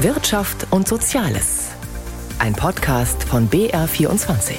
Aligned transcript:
Wirtschaft 0.00 0.66
und 0.72 0.86
Soziales. 0.86 1.70
Ein 2.38 2.52
Podcast 2.52 3.24
von 3.24 3.48
BR24. 3.48 4.58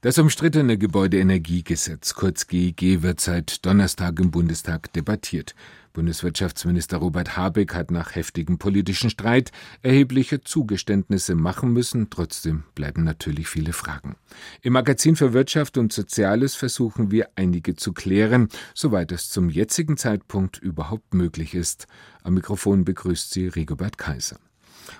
Das 0.00 0.18
umstrittene 0.18 0.78
Gebäudeenergiegesetz, 0.78 2.14
kurz 2.14 2.48
GEG, 2.48 3.02
wird 3.02 3.20
seit 3.20 3.64
Donnerstag 3.64 4.18
im 4.18 4.32
Bundestag 4.32 4.92
debattiert. 4.94 5.54
Bundeswirtschaftsminister 5.92 6.98
Robert 6.98 7.36
Habeck 7.36 7.74
hat 7.74 7.90
nach 7.90 8.14
heftigem 8.14 8.58
politischen 8.58 9.10
Streit 9.10 9.50
erhebliche 9.82 10.40
Zugeständnisse 10.40 11.34
machen 11.34 11.72
müssen. 11.72 12.10
Trotzdem 12.10 12.64
bleiben 12.74 13.04
natürlich 13.04 13.48
viele 13.48 13.72
Fragen. 13.72 14.16
Im 14.62 14.72
Magazin 14.72 15.16
für 15.16 15.32
Wirtschaft 15.32 15.78
und 15.78 15.92
Soziales 15.92 16.54
versuchen 16.54 17.10
wir 17.10 17.28
einige 17.36 17.76
zu 17.76 17.92
klären, 17.92 18.48
soweit 18.74 19.12
es 19.12 19.30
zum 19.30 19.50
jetzigen 19.50 19.96
Zeitpunkt 19.96 20.58
überhaupt 20.58 21.14
möglich 21.14 21.54
ist. 21.54 21.86
Am 22.22 22.34
Mikrofon 22.34 22.84
begrüßt 22.84 23.30
sie 23.30 23.48
Rigobert 23.48 23.98
Kaiser. 23.98 24.38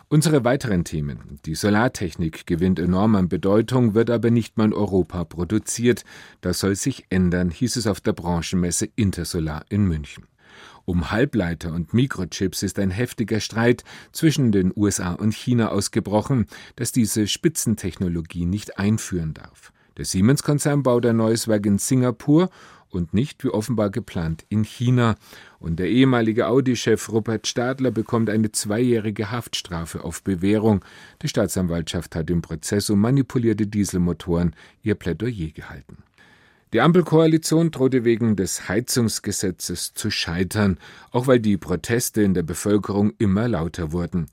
Unsere 0.08 0.44
weiteren 0.44 0.84
Themen. 0.84 1.38
Die 1.44 1.54
Solartechnik 1.54 2.46
gewinnt 2.46 2.78
enorm 2.78 3.14
an 3.14 3.28
Bedeutung, 3.28 3.94
wird 3.94 4.10
aber 4.10 4.30
nicht 4.30 4.56
mal 4.56 4.66
in 4.66 4.72
Europa 4.72 5.24
produziert. 5.24 6.04
Das 6.40 6.60
soll 6.60 6.76
sich 6.76 7.06
ändern, 7.10 7.50
hieß 7.50 7.76
es 7.76 7.86
auf 7.86 8.00
der 8.00 8.12
Branchenmesse 8.12 8.88
Intersolar 8.96 9.64
in 9.68 9.86
München. 9.86 10.27
Um 10.84 11.10
Halbleiter 11.10 11.72
und 11.72 11.92
Mikrochips 11.92 12.62
ist 12.62 12.78
ein 12.78 12.90
heftiger 12.90 13.40
Streit 13.40 13.84
zwischen 14.12 14.52
den 14.52 14.72
USA 14.74 15.12
und 15.12 15.34
China 15.34 15.68
ausgebrochen, 15.68 16.46
das 16.76 16.92
diese 16.92 17.26
Spitzentechnologie 17.26 18.46
nicht 18.46 18.78
einführen 18.78 19.34
darf. 19.34 19.72
Der 19.98 20.04
Siemens-Konzern 20.04 20.82
baut 20.82 21.04
ein 21.06 21.16
neues 21.16 21.48
Werk 21.48 21.66
in 21.66 21.78
Singapur 21.78 22.50
und 22.90 23.14
nicht, 23.14 23.44
wie 23.44 23.50
offenbar 23.50 23.90
geplant, 23.90 24.44
in 24.48 24.64
China. 24.64 25.16
Und 25.58 25.78
der 25.78 25.88
ehemalige 25.88 26.46
Audi-Chef 26.46 27.10
Rupert 27.10 27.46
Stadler 27.46 27.90
bekommt 27.90 28.30
eine 28.30 28.52
zweijährige 28.52 29.30
Haftstrafe 29.30 30.04
auf 30.04 30.22
Bewährung. 30.22 30.84
Die 31.22 31.28
Staatsanwaltschaft 31.28 32.14
hat 32.14 32.30
im 32.30 32.42
Prozess 32.42 32.90
um 32.90 33.00
manipulierte 33.00 33.66
Dieselmotoren 33.66 34.54
ihr 34.82 34.94
Plädoyer 34.94 35.50
gehalten. 35.50 35.98
Die 36.74 36.82
Ampelkoalition 36.82 37.70
drohte 37.70 38.04
wegen 38.04 38.36
des 38.36 38.68
Heizungsgesetzes 38.68 39.94
zu 39.94 40.10
scheitern, 40.10 40.78
auch 41.10 41.26
weil 41.26 41.40
die 41.40 41.56
Proteste 41.56 42.20
in 42.20 42.34
der 42.34 42.42
Bevölkerung 42.42 43.14
immer 43.16 43.48
lauter 43.48 43.92
wurden. 43.92 44.26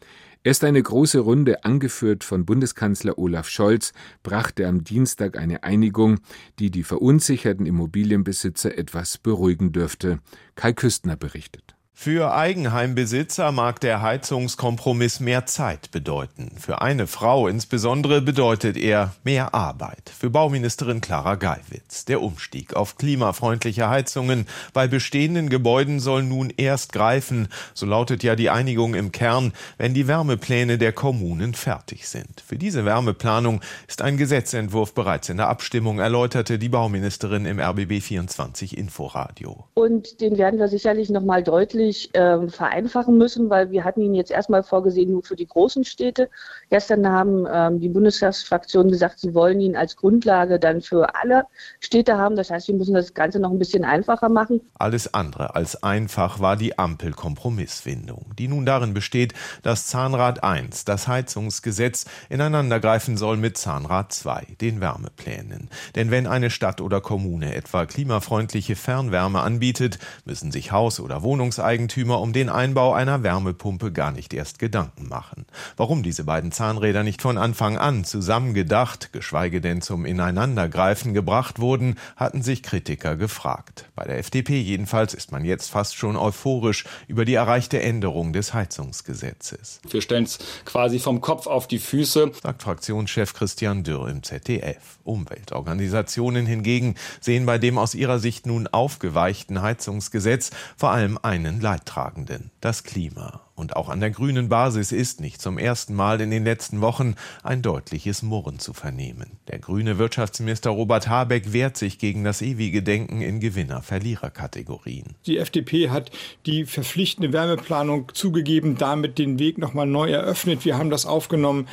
Erst 0.43 0.65
eine 0.65 0.83
große 0.83 1.19
Runde, 1.19 1.63
angeführt 1.63 2.23
von 2.23 2.45
Bundeskanzler 2.45 3.17
Olaf 3.17 3.47
Scholz, 3.47 3.93
brachte 4.21 4.67
am 4.67 4.83
Dienstag 4.83 5.37
eine 5.37 5.63
Einigung, 5.63 6.19
die 6.59 6.69
die 6.69 6.83
verunsicherten 6.83 7.65
Immobilienbesitzer 7.65 8.77
etwas 8.77 9.17
beruhigen 9.17 9.71
dürfte. 9.71 10.19
Kai 10.55 10.73
Küstner 10.73 11.15
berichtet. 11.15 11.74
Für 11.97 12.35
Eigenheimbesitzer 12.35 13.53
mag 13.53 13.79
der 13.79 14.01
Heizungskompromiss 14.01 15.21
mehr 15.21 15.45
Zeit 15.45 15.91
bedeuten. 15.91 16.51
Für 16.59 16.81
eine 16.81 17.07
Frau 17.07 17.47
insbesondere 17.47 18.21
bedeutet 18.21 18.75
er 18.75 19.15
mehr 19.23 19.55
Arbeit. 19.55 20.11
Für 20.15 20.29
Bauministerin 20.29 20.99
Clara 20.99 21.35
Geiwitz. 21.35 22.03
Der 22.05 22.21
Umstieg 22.21 22.75
auf 22.75 22.97
klimafreundliche 22.97 23.89
Heizungen 23.89 24.45
bei 24.73 24.87
bestehenden 24.87 25.49
Gebäuden 25.49 26.01
soll 26.01 26.23
nun 26.23 26.53
erst 26.55 26.91
greifen. 26.91 27.47
So 27.73 27.85
lautet 27.85 28.23
ja 28.23 28.35
die 28.35 28.49
Einigung 28.49 28.93
im 28.93 29.13
Kern, 29.13 29.53
wenn 29.77 29.93
die 29.93 30.07
Wärmepläne 30.07 30.77
der 30.77 30.91
Kommunen 30.91 31.53
fertig 31.55 32.07
sind. 32.07 32.43
Für 32.45 32.57
diese 32.57 32.83
Wärmeplanung 32.85 33.61
ist 33.87 34.01
ein 34.01 34.17
Gesetzentwurf 34.17 34.93
bereits 34.93 35.29
in 35.29 35.37
der 35.37 35.47
Abstimmung, 35.47 35.99
erläuterte 35.99 36.59
die 36.59 36.69
Bauministerin 36.69 37.45
im 37.45 37.59
RBB 37.59 38.01
24 38.01 38.77
Inforadio. 38.77 39.63
Und 39.73 40.19
den 40.19 40.37
werden 40.37 40.59
wir 40.59 40.67
sicherlich 40.67 41.09
noch 41.09 41.23
mal 41.23 41.41
deutlich 41.41 41.84
deutlich 41.85 42.13
äh, 42.15 42.47
vereinfachen 42.47 43.17
müssen, 43.17 43.49
weil 43.49 43.71
wir 43.71 43.83
hatten 43.83 44.01
ihn 44.01 44.15
jetzt 44.15 44.31
erstmal 44.31 44.63
vorgesehen 44.63 45.11
nur 45.11 45.23
für 45.23 45.35
die 45.35 45.47
großen 45.47 45.83
Städte. 45.83 46.29
Gestern 46.69 47.07
haben 47.07 47.45
ähm, 47.51 47.79
die 47.79 47.89
Bundestagsfraktionen 47.89 48.91
gesagt, 48.91 49.19
sie 49.19 49.33
wollen 49.33 49.59
ihn 49.59 49.75
als 49.75 49.95
Grundlage 49.95 50.59
dann 50.59 50.81
für 50.81 51.15
alle 51.15 51.45
Städte 51.79 52.17
haben. 52.17 52.35
Das 52.35 52.49
heißt, 52.49 52.67
wir 52.67 52.75
müssen 52.75 52.93
das 52.93 53.13
Ganze 53.13 53.39
noch 53.39 53.51
ein 53.51 53.59
bisschen 53.59 53.85
einfacher 53.85 54.29
machen. 54.29 54.61
Alles 54.75 55.13
andere 55.13 55.55
als 55.55 55.83
einfach 55.83 56.39
war 56.39 56.55
die 56.55 56.77
Ampel-Kompromissfindung, 56.77 58.33
die 58.37 58.47
nun 58.47 58.65
darin 58.65 58.93
besteht, 58.93 59.33
dass 59.63 59.87
Zahnrad 59.87 60.43
1, 60.43 60.85
das 60.85 61.07
Heizungsgesetz, 61.07 62.05
ineinandergreifen 62.29 63.17
soll 63.17 63.37
mit 63.37 63.57
Zahnrad 63.57 64.11
2, 64.11 64.55
den 64.61 64.81
Wärmeplänen. 64.81 65.69
Denn 65.95 66.11
wenn 66.11 66.27
eine 66.27 66.49
Stadt 66.49 66.81
oder 66.81 67.01
Kommune 67.01 67.53
etwa 67.55 67.85
klimafreundliche 67.85 68.75
Fernwärme 68.75 69.41
anbietet, 69.41 69.99
müssen 70.25 70.51
sich 70.51 70.71
Haus- 70.71 70.99
oder 70.99 71.21
Wohnungseigentümer 71.21 71.74
Hauseigentümer 71.75 72.21
um 72.21 72.31
den 72.31 72.47
Einbau 72.47 72.93
einer 72.93 73.21
Wärmepumpe 73.21 73.91
gar 73.91 74.13
nicht 74.13 74.33
erst 74.33 74.59
Gedanken 74.59 75.09
machen. 75.09 75.45
Warum 75.75 76.03
diese 76.03 76.23
beiden 76.23 76.53
Zahnräder 76.53 77.03
nicht 77.03 77.21
von 77.21 77.37
Anfang 77.37 77.77
an 77.77 78.05
zusammengedacht, 78.05 79.11
geschweige 79.11 79.59
denn 79.59 79.81
zum 79.81 80.05
Ineinandergreifen 80.05 81.13
gebracht 81.13 81.59
wurden, 81.59 81.95
hatten 82.15 82.41
sich 82.41 82.63
Kritiker 82.63 83.17
gefragt. 83.17 83.89
Bei 83.93 84.05
der 84.05 84.19
FDP 84.19 84.61
jedenfalls 84.61 85.13
ist 85.13 85.33
man 85.33 85.43
jetzt 85.43 85.69
fast 85.69 85.97
schon 85.97 86.15
euphorisch 86.15 86.85
über 87.09 87.25
die 87.25 87.33
erreichte 87.33 87.81
Änderung 87.81 88.31
des 88.31 88.53
Heizungsgesetzes. 88.53 89.81
Wir 89.89 90.01
stellen 90.01 90.23
es 90.23 90.39
quasi 90.63 90.99
vom 90.99 91.19
Kopf 91.19 91.45
auf 91.45 91.67
die 91.67 91.79
Füße, 91.79 92.31
sagt 92.41 92.63
Fraktionschef 92.63 93.33
Christian 93.33 93.83
Dürr 93.83 94.07
im 94.07 94.23
ZDF. 94.23 94.99
Umweltorganisationen 95.03 96.45
hingegen 96.45 96.95
sehen 97.19 97.45
bei 97.45 97.57
dem 97.57 97.77
aus 97.77 97.95
ihrer 97.95 98.19
Sicht 98.19 98.45
nun 98.45 98.67
aufgeweichten 98.67 99.61
Heizungsgesetz 99.61 100.51
vor 100.77 100.91
allem 100.91 101.19
einen 101.21 101.59
Leidtragenden, 101.65 102.51
das 102.61 102.83
Klima. 102.83 103.41
Und 103.55 103.75
auch 103.75 103.89
an 103.89 103.99
der 103.99 104.11
grünen 104.11 104.49
Basis 104.49 104.91
ist 104.91 105.19
nicht 105.19 105.41
zum 105.41 105.57
ersten 105.57 105.95
Mal 105.95 106.21
in 106.21 106.29
den 106.29 106.43
letzten 106.43 106.79
Wochen 106.81 107.15
ein 107.41 107.63
deutliches 107.63 108.21
Murren 108.21 108.59
zu 108.59 108.73
vernehmen. 108.73 109.39
Der 109.47 109.57
grüne 109.57 109.97
Wirtschaftsminister 109.97 110.69
Robert 110.69 111.07
Habeck 111.07 111.53
wehrt 111.53 111.75
sich 111.75 111.97
gegen 111.97 112.23
das 112.23 112.43
ewige 112.43 112.83
Denken 112.83 113.21
in 113.21 113.39
Gewinner-Verlierer-Kategorien. 113.39 115.15
Die 115.25 115.39
FDP 115.39 115.89
hat 115.89 116.11
die 116.45 116.65
verpflichtende 116.65 117.33
Wärmeplanung 117.33 118.11
zugegeben, 118.13 118.77
damit 118.77 119.17
den 119.17 119.39
Weg 119.39 119.57
nochmal 119.57 119.87
neu 119.87 120.11
eröffnet. 120.11 120.65
Wir 120.65 120.77
haben 120.77 120.91
das 120.91 121.07
aufgenommen. 121.07 121.67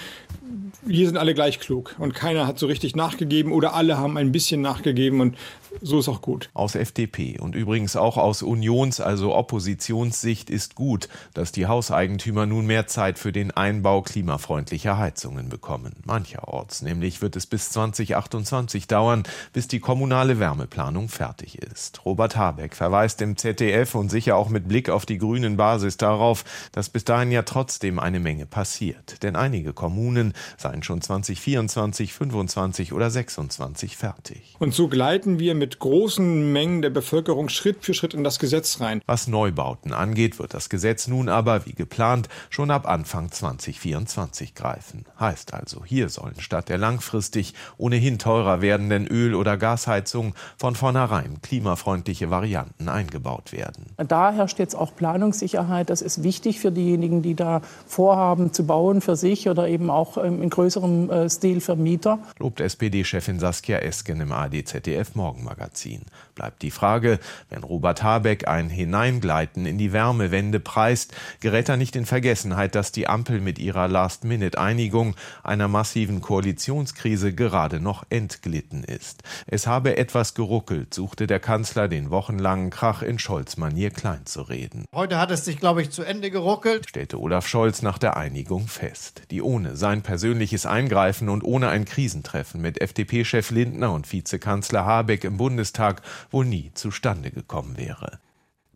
Hier 0.89 1.07
sind 1.07 1.19
alle 1.19 1.35
gleich 1.35 1.61
klug 1.61 1.97
und 1.99 2.15
keiner 2.15 2.47
hat 2.47 2.59
so 2.59 2.67
richtig 2.67 2.97
nachgegeben 2.97 3.53
oder 3.53 3.75
alle 3.75 3.99
haben 3.99 4.17
ein 4.17 4.33
bisschen 4.33 4.63
nachgegeben 4.63 5.21
und 5.21 5.37
so 5.81 5.99
ist 5.99 6.09
auch 6.09 6.22
gut. 6.22 6.50
Aus 6.55 6.75
FDP 6.75 7.38
und 7.41 7.55
übrigens 7.55 7.97
auch 7.97 8.16
aus 8.16 8.43
Unions-, 8.43 9.00
also 9.00 9.34
Oppositionssicht 9.34 10.50
ist 10.50 10.75
gut, 10.75 11.09
dass 11.34 11.53
die 11.53 11.66
Hauseigentümer 11.66 12.47
nun 12.47 12.66
mehr 12.66 12.87
Zeit 12.87 13.19
für 13.19 13.33
den 13.33 13.50
Einbau 13.50 14.03
klimafreundlicher 14.03 14.99
Heizungen 14.99 15.49
bekommen. 15.49 15.94
Mancherorts 16.05 16.82
nämlich 16.82 17.22
wird 17.22 17.37
es 17.37 17.47
bis 17.47 17.71
2028 17.71 18.87
dauern, 18.87 19.25
bis 19.53 19.69
die 19.69 19.81
kommunale 19.81 20.38
Wärmeplanung 20.38 21.09
fertig 21.09 21.59
ist. 21.59 22.05
Robert 22.05 22.37
Habeck 22.37 22.75
verweist 22.75 23.22
im 23.22 23.37
ZDF 23.37 23.94
und 23.94 24.11
sicher 24.11 24.37
auch 24.37 24.49
mit 24.49 24.69
Blick 24.69 24.91
auf 24.91 25.06
die 25.06 25.19
grünen 25.19 25.56
Basis 25.56 25.97
darauf, 25.97 26.44
dass 26.72 26.88
bis 26.88 27.05
dahin 27.05 27.32
ja 27.32 27.43
trotzdem 27.43 27.99
eine 27.99 28.21
Menge 28.21 28.47
passiert. 28.47 29.22
Denn 29.22 29.37
einige 29.37 29.72
Kommunen 29.72 30.34
seien 30.59 30.82
schon 30.82 31.00
2024, 31.00 32.12
25 32.12 32.93
oder 32.93 33.11
26 33.11 33.97
fertig. 33.97 34.56
Und 34.59 34.75
so 34.75 34.88
gleiten 34.88 35.38
wir 35.38 35.55
mit 35.62 35.78
großen 35.78 36.53
Mengen 36.53 36.83
der 36.83 36.91
Bevölkerung 36.91 37.49
Schritt 37.49 37.84
für 37.84 37.95
Schritt 37.95 38.15
in 38.15 38.25
das 38.25 38.41
Gesetz 38.41 38.81
rein. 38.81 39.00
Was 39.06 39.28
Neubauten 39.28 39.93
angeht, 39.93 40.41
wird 40.41 40.55
das 40.55 40.69
Gesetz 40.69 41.06
nun 41.06 41.28
aber, 41.28 41.67
wie 41.67 41.73
geplant, 41.73 42.28
schon 42.50 42.73
ab 42.73 42.89
Anfang 42.89 43.31
2024 43.31 44.56
greifen. 44.56 45.05
Heißt 45.21 45.55
also, 45.55 45.84
hier 45.84 46.09
sollen 46.09 46.34
statt 46.41 46.69
der 46.69 46.78
langfristig 46.78 47.55
ohnehin 47.78 48.19
teurer 48.19 48.61
werdenden 48.61 49.06
Öl- 49.06 49.37
oder 49.37 49.56
Gasheizung 49.56 50.34
von 50.56 50.75
vornherein 50.75 51.41
klimafreundliche 51.43 52.29
Varianten 52.29 52.89
eingebaut 52.89 53.53
werden. 53.53 53.87
Da 53.99 54.33
herrscht 54.33 54.59
jetzt 54.59 54.75
auch 54.75 54.97
Planungssicherheit. 54.97 55.91
Das 55.91 56.03
ist 56.03 56.25
wichtig 56.25 56.59
für 56.59 56.73
diejenigen, 56.73 57.23
die 57.23 57.37
da 57.37 57.62
vorhaben 57.87 58.53
zu 58.53 58.67
bauen 58.67 59.00
für 59.00 59.14
sich 59.14 59.49
oder 59.49 59.69
eben 59.69 59.91
auch 59.91 60.17
ähm, 60.17 60.43
in 60.43 60.50
größerem 60.50 61.09
äh, 61.09 61.31
Stil 61.31 61.61
für 61.61 61.76
Mieter. 61.76 62.19
Lobt 62.41 62.61
SPD-Chefin 62.61 63.38
Saskia 63.38 63.79
Esken 63.79 64.20
im 64.20 64.32
AD-ZDF 64.32 65.14
Morgenmagazin. 65.14 65.51
Magazin. 65.52 66.00
Bleibt 66.34 66.62
die 66.62 66.70
Frage, 66.70 67.19
wenn 67.50 67.62
Robert 67.62 68.02
Habeck 68.02 68.49
ein 68.49 68.70
Hineingleiten 68.70 69.66
in 69.66 69.76
die 69.76 69.93
Wärmewende 69.93 70.60
preist, 70.60 71.14
gerät 71.40 71.69
er 71.69 71.76
nicht 71.76 71.94
in 71.94 72.06
Vergessenheit, 72.06 72.75
dass 72.75 72.90
die 72.90 73.06
Ampel 73.06 73.40
mit 73.40 73.58
ihrer 73.58 73.87
Last-Minute-Einigung 73.87 75.14
einer 75.43 75.69
massiven 75.69 76.22
Koalitionskrise 76.22 77.34
gerade 77.34 77.81
noch 77.81 78.04
entglitten 78.08 78.82
ist. 78.82 79.25
Es 79.46 79.66
habe 79.66 79.99
etwas 79.99 80.32
geruckelt, 80.32 80.94
suchte 80.94 81.26
der 81.26 81.38
Kanzler 81.38 81.87
den 81.87 82.10
wochenlangen 82.10 82.70
Krach 82.70 83.02
in 83.02 83.19
Scholz-Manier 83.19 83.90
kleinzureden. 83.90 84.87
Heute 84.94 85.19
hat 85.19 85.31
es 85.31 85.44
sich, 85.44 85.58
glaube 85.58 85.82
ich, 85.82 85.90
zu 85.90 86.02
Ende 86.02 86.31
geruckelt, 86.31 86.88
stellte 86.88 87.20
Olaf 87.20 87.46
Scholz 87.46 87.82
nach 87.82 87.99
der 87.99 88.16
Einigung 88.16 88.69
fest, 88.69 89.22
die 89.31 89.43
ohne 89.43 89.76
sein 89.76 90.00
persönliches 90.00 90.64
Eingreifen 90.64 91.28
und 91.28 91.44
ohne 91.44 91.69
ein 91.69 91.84
Krisentreffen 91.84 92.62
mit 92.62 92.81
FDP-Chef 92.81 93.50
Lindner 93.50 93.93
und 93.93 94.10
Vizekanzler 94.10 94.87
Habeck 94.87 95.25
im 95.25 95.42
Bundestag 95.43 96.03
wohl 96.31 96.44
nie 96.44 96.71
zustande 96.75 97.33
gekommen 97.33 97.77
wäre. 97.77 98.21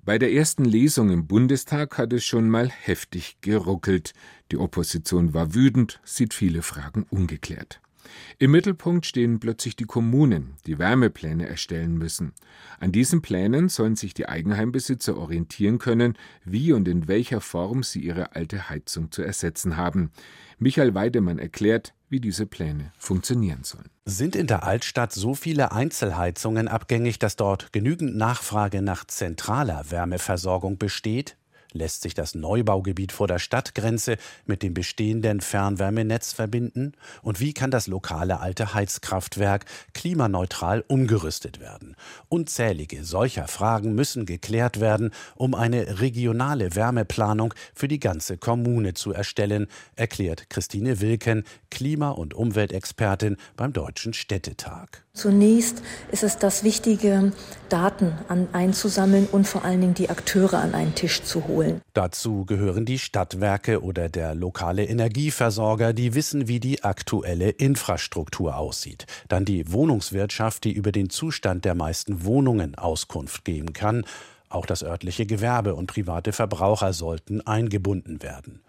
Bei 0.05 0.19
der 0.19 0.33
ersten 0.33 0.65
Lesung 0.65 1.11
im 1.11 1.29
Bundestag 1.29 1.97
hat 1.97 2.13
es 2.13 2.25
schon 2.25 2.51
mal 2.51 2.69
heftig 2.69 3.37
geruckelt. 3.41 4.15
Die 4.51 4.57
Opposition 4.57 5.33
war 5.33 5.55
wütend, 5.55 6.01
sieht 6.03 6.35
viele 6.35 6.63
Fragen 6.63 7.07
ungeklärt. 7.09 7.81
Im 8.39 8.51
Mittelpunkt 8.51 9.07
stehen 9.07 9.41
plötzlich 9.41 9.77
die 9.77 9.85
Kommunen, 9.85 10.55
die 10.67 10.79
Wärmepläne 10.79 11.49
erstellen 11.49 11.97
müssen. 11.97 12.33
An 12.81 12.93
diesen 12.93 13.23
Plänen 13.23 13.69
sollen 13.69 13.97
sich 13.97 14.15
die 14.15 14.29
Eigenheimbesitzer 14.29 15.17
orientieren 15.17 15.79
können, 15.79 16.17
wie 16.45 16.73
und 16.73 16.89
in 16.89 17.09
welcher 17.09 17.41
Form 17.41 17.83
sie 17.83 18.01
ihre 18.01 18.35
alte 18.35 18.69
Heizung 18.69 19.11
zu 19.11 19.23
ersetzen 19.23 19.77
haben. 19.77 20.11
Michael 20.59 20.95
Weidemann 20.95 21.39
erklärt, 21.39 21.95
wie 22.09 22.21
diese 22.21 22.47
Pläne 22.47 22.93
funktionieren 22.97 23.65
sollen. 23.65 23.91
Sind 24.05 24.37
in 24.37 24.47
der 24.47 24.63
Altstadt 24.63 25.13
so 25.13 25.35
viele 25.35 25.73
Einzelheizungen 25.73 26.69
abgängig, 26.69 27.19
dass 27.19 27.37
dort 27.37 27.73
genügend 27.73 28.17
Nachfrage 28.17 28.81
nach 28.81 29.05
zentraler 29.07 29.91
Wärmeversorgung 29.91 30.79
besteht? 30.79 31.37
Lässt 31.77 32.03
sich 32.03 32.15
das 32.15 32.35
Neubaugebiet 32.35 33.13
vor 33.13 33.29
der 33.29 33.39
Stadtgrenze 33.39 34.17
mit 34.47 34.63
dem 34.63 34.73
bestehenden 34.73 35.41
Fernwärmenetz 35.41 36.33
verbinden? 36.33 36.93
Und 37.21 37.39
wie 37.39 37.53
kann 37.53 37.71
das 37.71 37.87
lokale 37.87 38.41
alte 38.41 38.73
Heizkraftwerk 38.73 39.67
klimaneutral 39.93 40.85
umgerüstet 40.89 41.61
werden? 41.61 41.95
Unzählige 42.29 43.05
solcher 43.05 43.47
Fragen 43.47 43.95
müssen 43.95 44.25
geklärt 44.25 44.81
werden, 44.81 45.11
um 45.35 45.55
eine 45.55 46.01
regionale 46.01 46.75
Wärmeplanung 46.75 47.53
für 47.75 47.89
die 47.89 48.01
ganze 48.01 48.39
Kommune 48.39 48.95
zu 48.95 49.13
erstellen, 49.13 49.67
erklärt 49.97 50.49
Christine 50.49 51.01
Wilken, 51.03 51.45
Klima- 51.71 52.11
und 52.11 52.33
Umweltexpertin 52.33 53.37
beim 53.57 53.75
Deutschen 53.75 54.15
Städtetag. 54.15 55.06
Zunächst 55.17 55.83
ist 56.13 56.23
es 56.23 56.37
das 56.37 56.63
Wichtige, 56.63 57.33
Daten 57.71 58.13
an 58.29 58.49
einzusammeln 58.53 59.27
und 59.33 59.49
vor 59.49 59.65
allen 59.65 59.81
Dingen 59.81 59.95
die 59.95 60.11
Akteure 60.11 60.59
an 60.59 60.75
einen 60.75 60.95
Tisch 60.95 61.23
zu 61.23 61.49
holen. 61.49 61.81
Dazu 61.95 62.45
gehören 62.45 62.85
die 62.85 62.99
Stadtwerke 62.99 63.83
oder 63.83 64.11
der 64.11 64.35
lokale 64.35 64.85
Energieversorger, 64.85 65.95
die 65.95 66.15
wissen, 66.15 66.49
wie 66.49 66.61
die 66.61 66.85
aktuelle 66.85 67.49
Infrastruktur 67.49 68.59
aussieht. 68.59 69.07
Dann 69.29 69.47
die 69.47 69.73
Wohnungswirtschaft, 69.73 70.65
die 70.65 70.73
über 70.73 70.93
den 70.93 71.09
Zustand 71.09 71.65
der 71.65 71.75
meisten 71.75 72.27
Wohnungen 72.27 72.75
Auskunft 72.75 73.47
geben 73.47 73.73
kann. 73.73 74.05
Auch 74.51 74.67
das 74.67 74.85
örtliche 74.85 75.25
Gewerbe 75.25 75.75
und 75.75 75.87
private 75.87 76.33
Verbraucher 76.33 76.93
sollten 76.93 77.41
eingebunden 77.41 78.23
werden. 78.23 78.61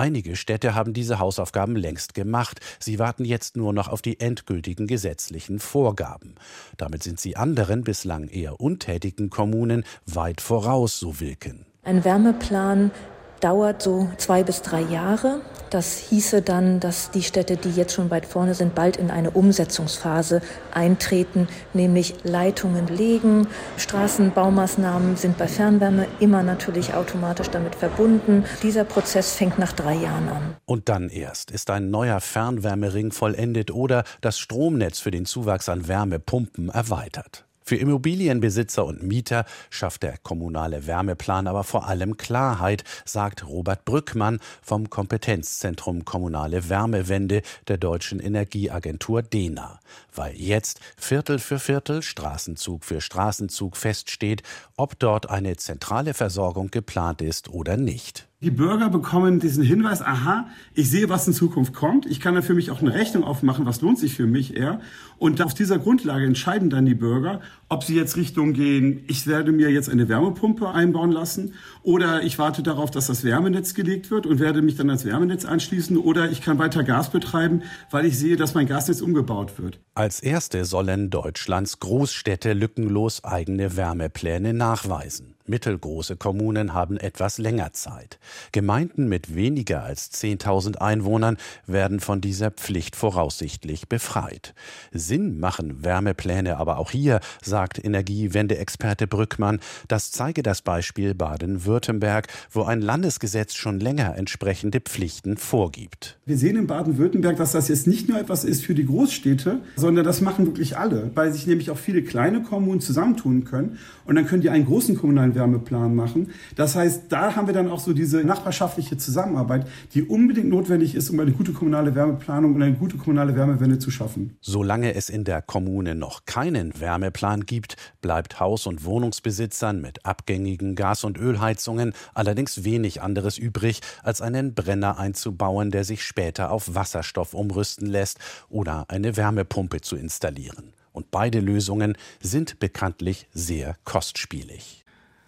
Einige 0.00 0.34
Städte 0.34 0.74
haben 0.74 0.94
diese 0.94 1.18
Hausaufgaben 1.18 1.76
längst 1.76 2.14
gemacht. 2.14 2.60
Sie 2.78 2.98
warten 2.98 3.26
jetzt 3.26 3.58
nur 3.58 3.74
noch 3.74 3.88
auf 3.88 4.00
die 4.00 4.18
endgültigen 4.18 4.86
gesetzlichen 4.86 5.58
Vorgaben. 5.58 6.36
Damit 6.78 7.02
sind 7.02 7.20
sie 7.20 7.36
anderen 7.36 7.84
bislang 7.84 8.26
eher 8.28 8.62
untätigen 8.62 9.28
Kommunen 9.28 9.84
weit 10.06 10.40
voraus, 10.40 10.98
so 10.98 11.20
Wilken. 11.20 11.66
Ein 11.82 12.02
Wärmeplan 12.02 12.92
dauert 13.40 13.82
so 13.82 14.08
zwei 14.16 14.42
bis 14.42 14.62
drei 14.62 14.80
Jahre. 14.82 15.40
Das 15.70 15.98
hieße 15.98 16.42
dann, 16.42 16.80
dass 16.80 17.12
die 17.12 17.22
Städte, 17.22 17.56
die 17.56 17.70
jetzt 17.70 17.94
schon 17.94 18.10
weit 18.10 18.26
vorne 18.26 18.54
sind, 18.54 18.74
bald 18.74 18.96
in 18.96 19.10
eine 19.10 19.30
Umsetzungsphase 19.30 20.42
eintreten, 20.74 21.46
nämlich 21.74 22.16
Leitungen 22.24 22.88
legen. 22.88 23.46
Straßenbaumaßnahmen 23.76 25.16
sind 25.16 25.38
bei 25.38 25.46
Fernwärme 25.46 26.08
immer 26.18 26.42
natürlich 26.42 26.94
automatisch 26.94 27.50
damit 27.50 27.76
verbunden. 27.76 28.44
Dieser 28.64 28.82
Prozess 28.82 29.34
fängt 29.34 29.60
nach 29.60 29.72
drei 29.72 29.94
Jahren 29.94 30.28
an. 30.28 30.56
Und 30.66 30.88
dann 30.88 31.08
erst 31.08 31.52
ist 31.52 31.70
ein 31.70 31.90
neuer 31.90 32.20
Fernwärmering 32.20 33.12
vollendet 33.12 33.70
oder 33.70 34.02
das 34.20 34.40
Stromnetz 34.40 34.98
für 34.98 35.12
den 35.12 35.24
Zuwachs 35.24 35.68
an 35.68 35.86
Wärmepumpen 35.86 36.68
erweitert. 36.70 37.44
Für 37.62 37.76
Immobilienbesitzer 37.76 38.84
und 38.84 39.02
Mieter 39.02 39.44
schafft 39.68 40.02
der 40.02 40.18
kommunale 40.18 40.86
Wärmeplan 40.86 41.46
aber 41.46 41.62
vor 41.62 41.86
allem 41.86 42.16
Klarheit, 42.16 42.84
sagt 43.04 43.46
Robert 43.46 43.84
Brückmann 43.84 44.40
vom 44.62 44.90
Kompetenzzentrum 44.90 46.04
Kommunale 46.04 46.68
Wärmewende 46.68 47.42
der 47.68 47.76
Deutschen 47.76 48.18
Energieagentur 48.18 49.22
DENA. 49.22 49.78
Weil 50.14 50.34
jetzt 50.36 50.80
Viertel 50.96 51.38
für 51.38 51.58
Viertel, 51.58 52.02
Straßenzug 52.02 52.84
für 52.84 53.00
Straßenzug 53.00 53.76
feststeht, 53.76 54.42
ob 54.76 54.98
dort 54.98 55.28
eine 55.28 55.56
zentrale 55.56 56.14
Versorgung 56.14 56.70
geplant 56.70 57.22
ist 57.22 57.50
oder 57.50 57.76
nicht. 57.76 58.29
Die 58.42 58.50
Bürger 58.50 58.88
bekommen 58.88 59.38
diesen 59.38 59.62
Hinweis, 59.62 60.00
aha, 60.00 60.46
ich 60.72 60.88
sehe, 60.88 61.10
was 61.10 61.26
in 61.26 61.34
Zukunft 61.34 61.74
kommt. 61.74 62.06
Ich 62.06 62.20
kann 62.20 62.34
da 62.34 62.40
für 62.40 62.54
mich 62.54 62.70
auch 62.70 62.80
eine 62.80 62.94
Rechnung 62.94 63.22
aufmachen, 63.22 63.66
was 63.66 63.82
lohnt 63.82 63.98
sich 63.98 64.14
für 64.14 64.26
mich 64.26 64.56
eher. 64.56 64.80
Und 65.18 65.42
auf 65.42 65.52
dieser 65.52 65.78
Grundlage 65.78 66.24
entscheiden 66.24 66.70
dann 66.70 66.86
die 66.86 66.94
Bürger, 66.94 67.42
ob 67.68 67.84
sie 67.84 67.94
jetzt 67.94 68.16
Richtung 68.16 68.54
gehen, 68.54 69.04
ich 69.08 69.26
werde 69.26 69.52
mir 69.52 69.70
jetzt 69.70 69.90
eine 69.90 70.08
Wärmepumpe 70.08 70.70
einbauen 70.70 71.12
lassen 71.12 71.52
oder 71.82 72.22
ich 72.22 72.38
warte 72.38 72.62
darauf, 72.62 72.90
dass 72.90 73.08
das 73.08 73.24
Wärmenetz 73.24 73.74
gelegt 73.74 74.10
wird 74.10 74.24
und 74.24 74.40
werde 74.40 74.62
mich 74.62 74.76
dann 74.76 74.88
ans 74.88 75.04
Wärmenetz 75.04 75.44
anschließen 75.44 75.98
oder 75.98 76.30
ich 76.30 76.40
kann 76.40 76.58
weiter 76.58 76.82
Gas 76.82 77.10
betreiben, 77.10 77.62
weil 77.90 78.06
ich 78.06 78.18
sehe, 78.18 78.36
dass 78.36 78.54
mein 78.54 78.66
Gasnetz 78.66 79.02
umgebaut 79.02 79.58
wird. 79.58 79.80
Als 79.94 80.18
erste 80.20 80.64
sollen 80.64 81.10
Deutschlands 81.10 81.78
Großstädte 81.78 82.54
lückenlos 82.54 83.22
eigene 83.22 83.76
Wärmepläne 83.76 84.54
nachweisen. 84.54 85.34
Mittelgroße 85.50 86.16
Kommunen 86.16 86.72
haben 86.72 86.96
etwas 86.96 87.36
länger 87.38 87.72
Zeit. 87.72 88.18
Gemeinden 88.52 89.08
mit 89.08 89.34
weniger 89.34 89.82
als 89.82 90.10
10.000 90.12 90.76
Einwohnern 90.76 91.36
werden 91.66 92.00
von 92.00 92.20
dieser 92.20 92.50
Pflicht 92.50 92.96
voraussichtlich 92.96 93.88
befreit. 93.88 94.54
Sinn 94.92 95.38
machen 95.38 95.84
Wärmepläne 95.84 96.56
aber 96.56 96.78
auch 96.78 96.90
hier, 96.90 97.20
sagt 97.42 97.84
Energiewende-Experte 97.84 99.06
Brückmann. 99.06 99.60
Das 99.88 100.12
zeige 100.12 100.42
das 100.42 100.62
Beispiel 100.62 101.14
Baden-Württemberg, 101.14 102.28
wo 102.50 102.62
ein 102.62 102.80
Landesgesetz 102.80 103.54
schon 103.54 103.80
länger 103.80 104.16
entsprechende 104.16 104.80
Pflichten 104.80 105.36
vorgibt. 105.36 106.18
Wir 106.24 106.38
sehen 106.38 106.56
in 106.56 106.66
Baden-Württemberg, 106.66 107.36
dass 107.36 107.52
das 107.52 107.68
jetzt 107.68 107.86
nicht 107.86 108.08
nur 108.08 108.20
etwas 108.20 108.44
ist 108.44 108.64
für 108.64 108.74
die 108.74 108.86
Großstädte, 108.86 109.60
sondern 109.74 110.04
das 110.04 110.20
machen 110.20 110.46
wirklich 110.46 110.78
alle, 110.78 111.10
weil 111.14 111.32
sich 111.32 111.46
nämlich 111.46 111.70
auch 111.70 111.78
viele 111.78 112.02
kleine 112.02 112.42
Kommunen 112.42 112.80
zusammentun 112.80 113.44
können 113.44 113.78
und 114.04 114.14
dann 114.14 114.26
können 114.26 114.42
die 114.42 114.50
einen 114.50 114.66
großen 114.66 114.96
kommunalen 114.96 115.34
Wärmeplan 115.40 115.94
machen. 115.94 116.30
Das 116.54 116.76
heißt, 116.76 117.04
da 117.08 117.34
haben 117.34 117.46
wir 117.46 117.54
dann 117.54 117.70
auch 117.70 117.80
so 117.80 117.92
diese 117.92 118.22
nachbarschaftliche 118.24 118.98
Zusammenarbeit, 118.98 119.66
die 119.94 120.02
unbedingt 120.02 120.48
notwendig 120.48 120.94
ist, 120.94 121.08
um 121.10 121.18
eine 121.18 121.32
gute 121.32 121.52
kommunale 121.52 121.94
Wärmeplanung 121.94 122.54
und 122.54 122.62
eine 122.62 122.76
gute 122.76 122.98
kommunale 122.98 123.34
Wärmewende 123.34 123.78
zu 123.78 123.90
schaffen. 123.90 124.36
Solange 124.40 124.94
es 124.94 125.08
in 125.08 125.24
der 125.24 125.40
Kommune 125.40 125.94
noch 125.94 126.26
keinen 126.26 126.78
Wärmeplan 126.78 127.46
gibt, 127.46 127.76
bleibt 128.02 128.38
Haus- 128.38 128.66
und 128.66 128.84
Wohnungsbesitzern 128.84 129.80
mit 129.80 130.04
abgängigen 130.04 130.74
Gas- 130.74 131.04
und 131.04 131.18
Ölheizungen 131.18 131.94
allerdings 132.12 132.64
wenig 132.64 133.00
anderes 133.00 133.38
übrig, 133.38 133.80
als 134.02 134.20
einen 134.20 134.54
Brenner 134.54 134.98
einzubauen, 134.98 135.70
der 135.70 135.84
sich 135.84 136.04
später 136.04 136.50
auf 136.50 136.74
Wasserstoff 136.74 137.32
umrüsten 137.32 137.86
lässt 137.86 138.18
oder 138.50 138.84
eine 138.88 139.16
Wärmepumpe 139.16 139.80
zu 139.80 139.96
installieren. 139.96 140.74
Und 140.92 141.10
beide 141.10 141.40
Lösungen 141.40 141.96
sind 142.20 142.58
bekanntlich 142.58 143.26
sehr 143.32 143.76
kostspielig. 143.84 144.84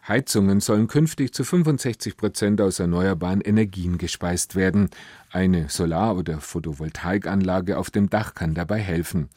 Heizungen 0.07 0.61
sollen 0.61 0.89
künftig 0.89 1.33
zu 1.33 1.45
65 1.45 2.17
Prozent 2.17 2.61
aus 2.61 2.81
erneuerbaren 2.81 3.41
Energien 3.41 3.99
gespeist 3.99 4.57
werden. 4.57 4.91
Eine 5.31 5.69
Solar- 5.69 6.17
oder 6.17 6.41
Photovoltaikanlage 6.41 7.79
auf 7.79 7.91
dem 7.91 8.11
Dach 8.11 8.35
kann 8.35 8.55
dabei 8.55 8.81
helfen. 8.81 9.29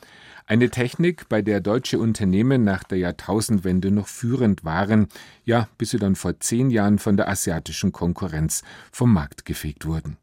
Eine 0.48 0.70
Technik, 0.70 1.30
bei 1.30 1.42
der 1.42 1.62
deutsche 1.62 2.00
Unternehmen 2.00 2.64
nach 2.64 2.84
der 2.84 2.98
Jahrtausendwende 2.98 3.92
noch 3.92 4.08
führend 4.08 4.64
waren, 4.64 5.08
ja, 5.44 5.68
bis 5.78 5.92
sie 5.92 6.00
dann 6.00 6.16
vor 6.16 6.40
zehn 6.40 6.70
Jahren 6.72 7.00
von 7.00 7.16
der 7.16 7.30
asiatischen 7.30 7.92
Konkurrenz 7.92 8.64
vom 8.92 9.14
Markt 9.14 9.46
gefegt 9.46 9.86
wurden. 9.86 10.18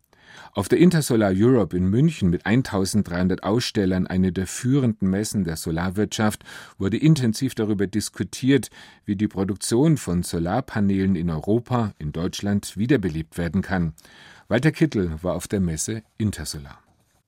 Auf 0.55 0.69
der 0.69 0.81
Intersolar 0.81 1.33
Europe 1.35 1.75
in 1.75 1.89
München 1.89 2.29
mit 2.29 2.45
1300 2.45 3.43
Ausstellern, 3.43 4.07
eine 4.07 4.33
der 4.33 4.47
führenden 4.47 5.09
Messen 5.09 5.45
der 5.45 5.57
Solarwirtschaft, 5.57 6.45
wurde 6.77 6.99
intensiv 6.99 7.55
darüber 7.55 7.87
diskutiert, 7.87 8.69
wie 9.07 9.17
die 9.17 9.29
Produktion 9.29 9.97
von 9.97 10.23
Solarpanelen 10.23 11.17
in 11.17 11.31
Europa, 11.31 11.95
in 11.99 12.13
Deutschland 12.13 12.77
wiederbelebt 12.77 13.39
werden 13.39 13.63
kann. 13.63 13.95
Walter 14.49 14.73
Kittel 14.73 15.17
war 15.23 15.37
auf 15.37 15.49
der 15.49 15.61
Messe 15.61 16.03
Intersolar. 16.19 16.82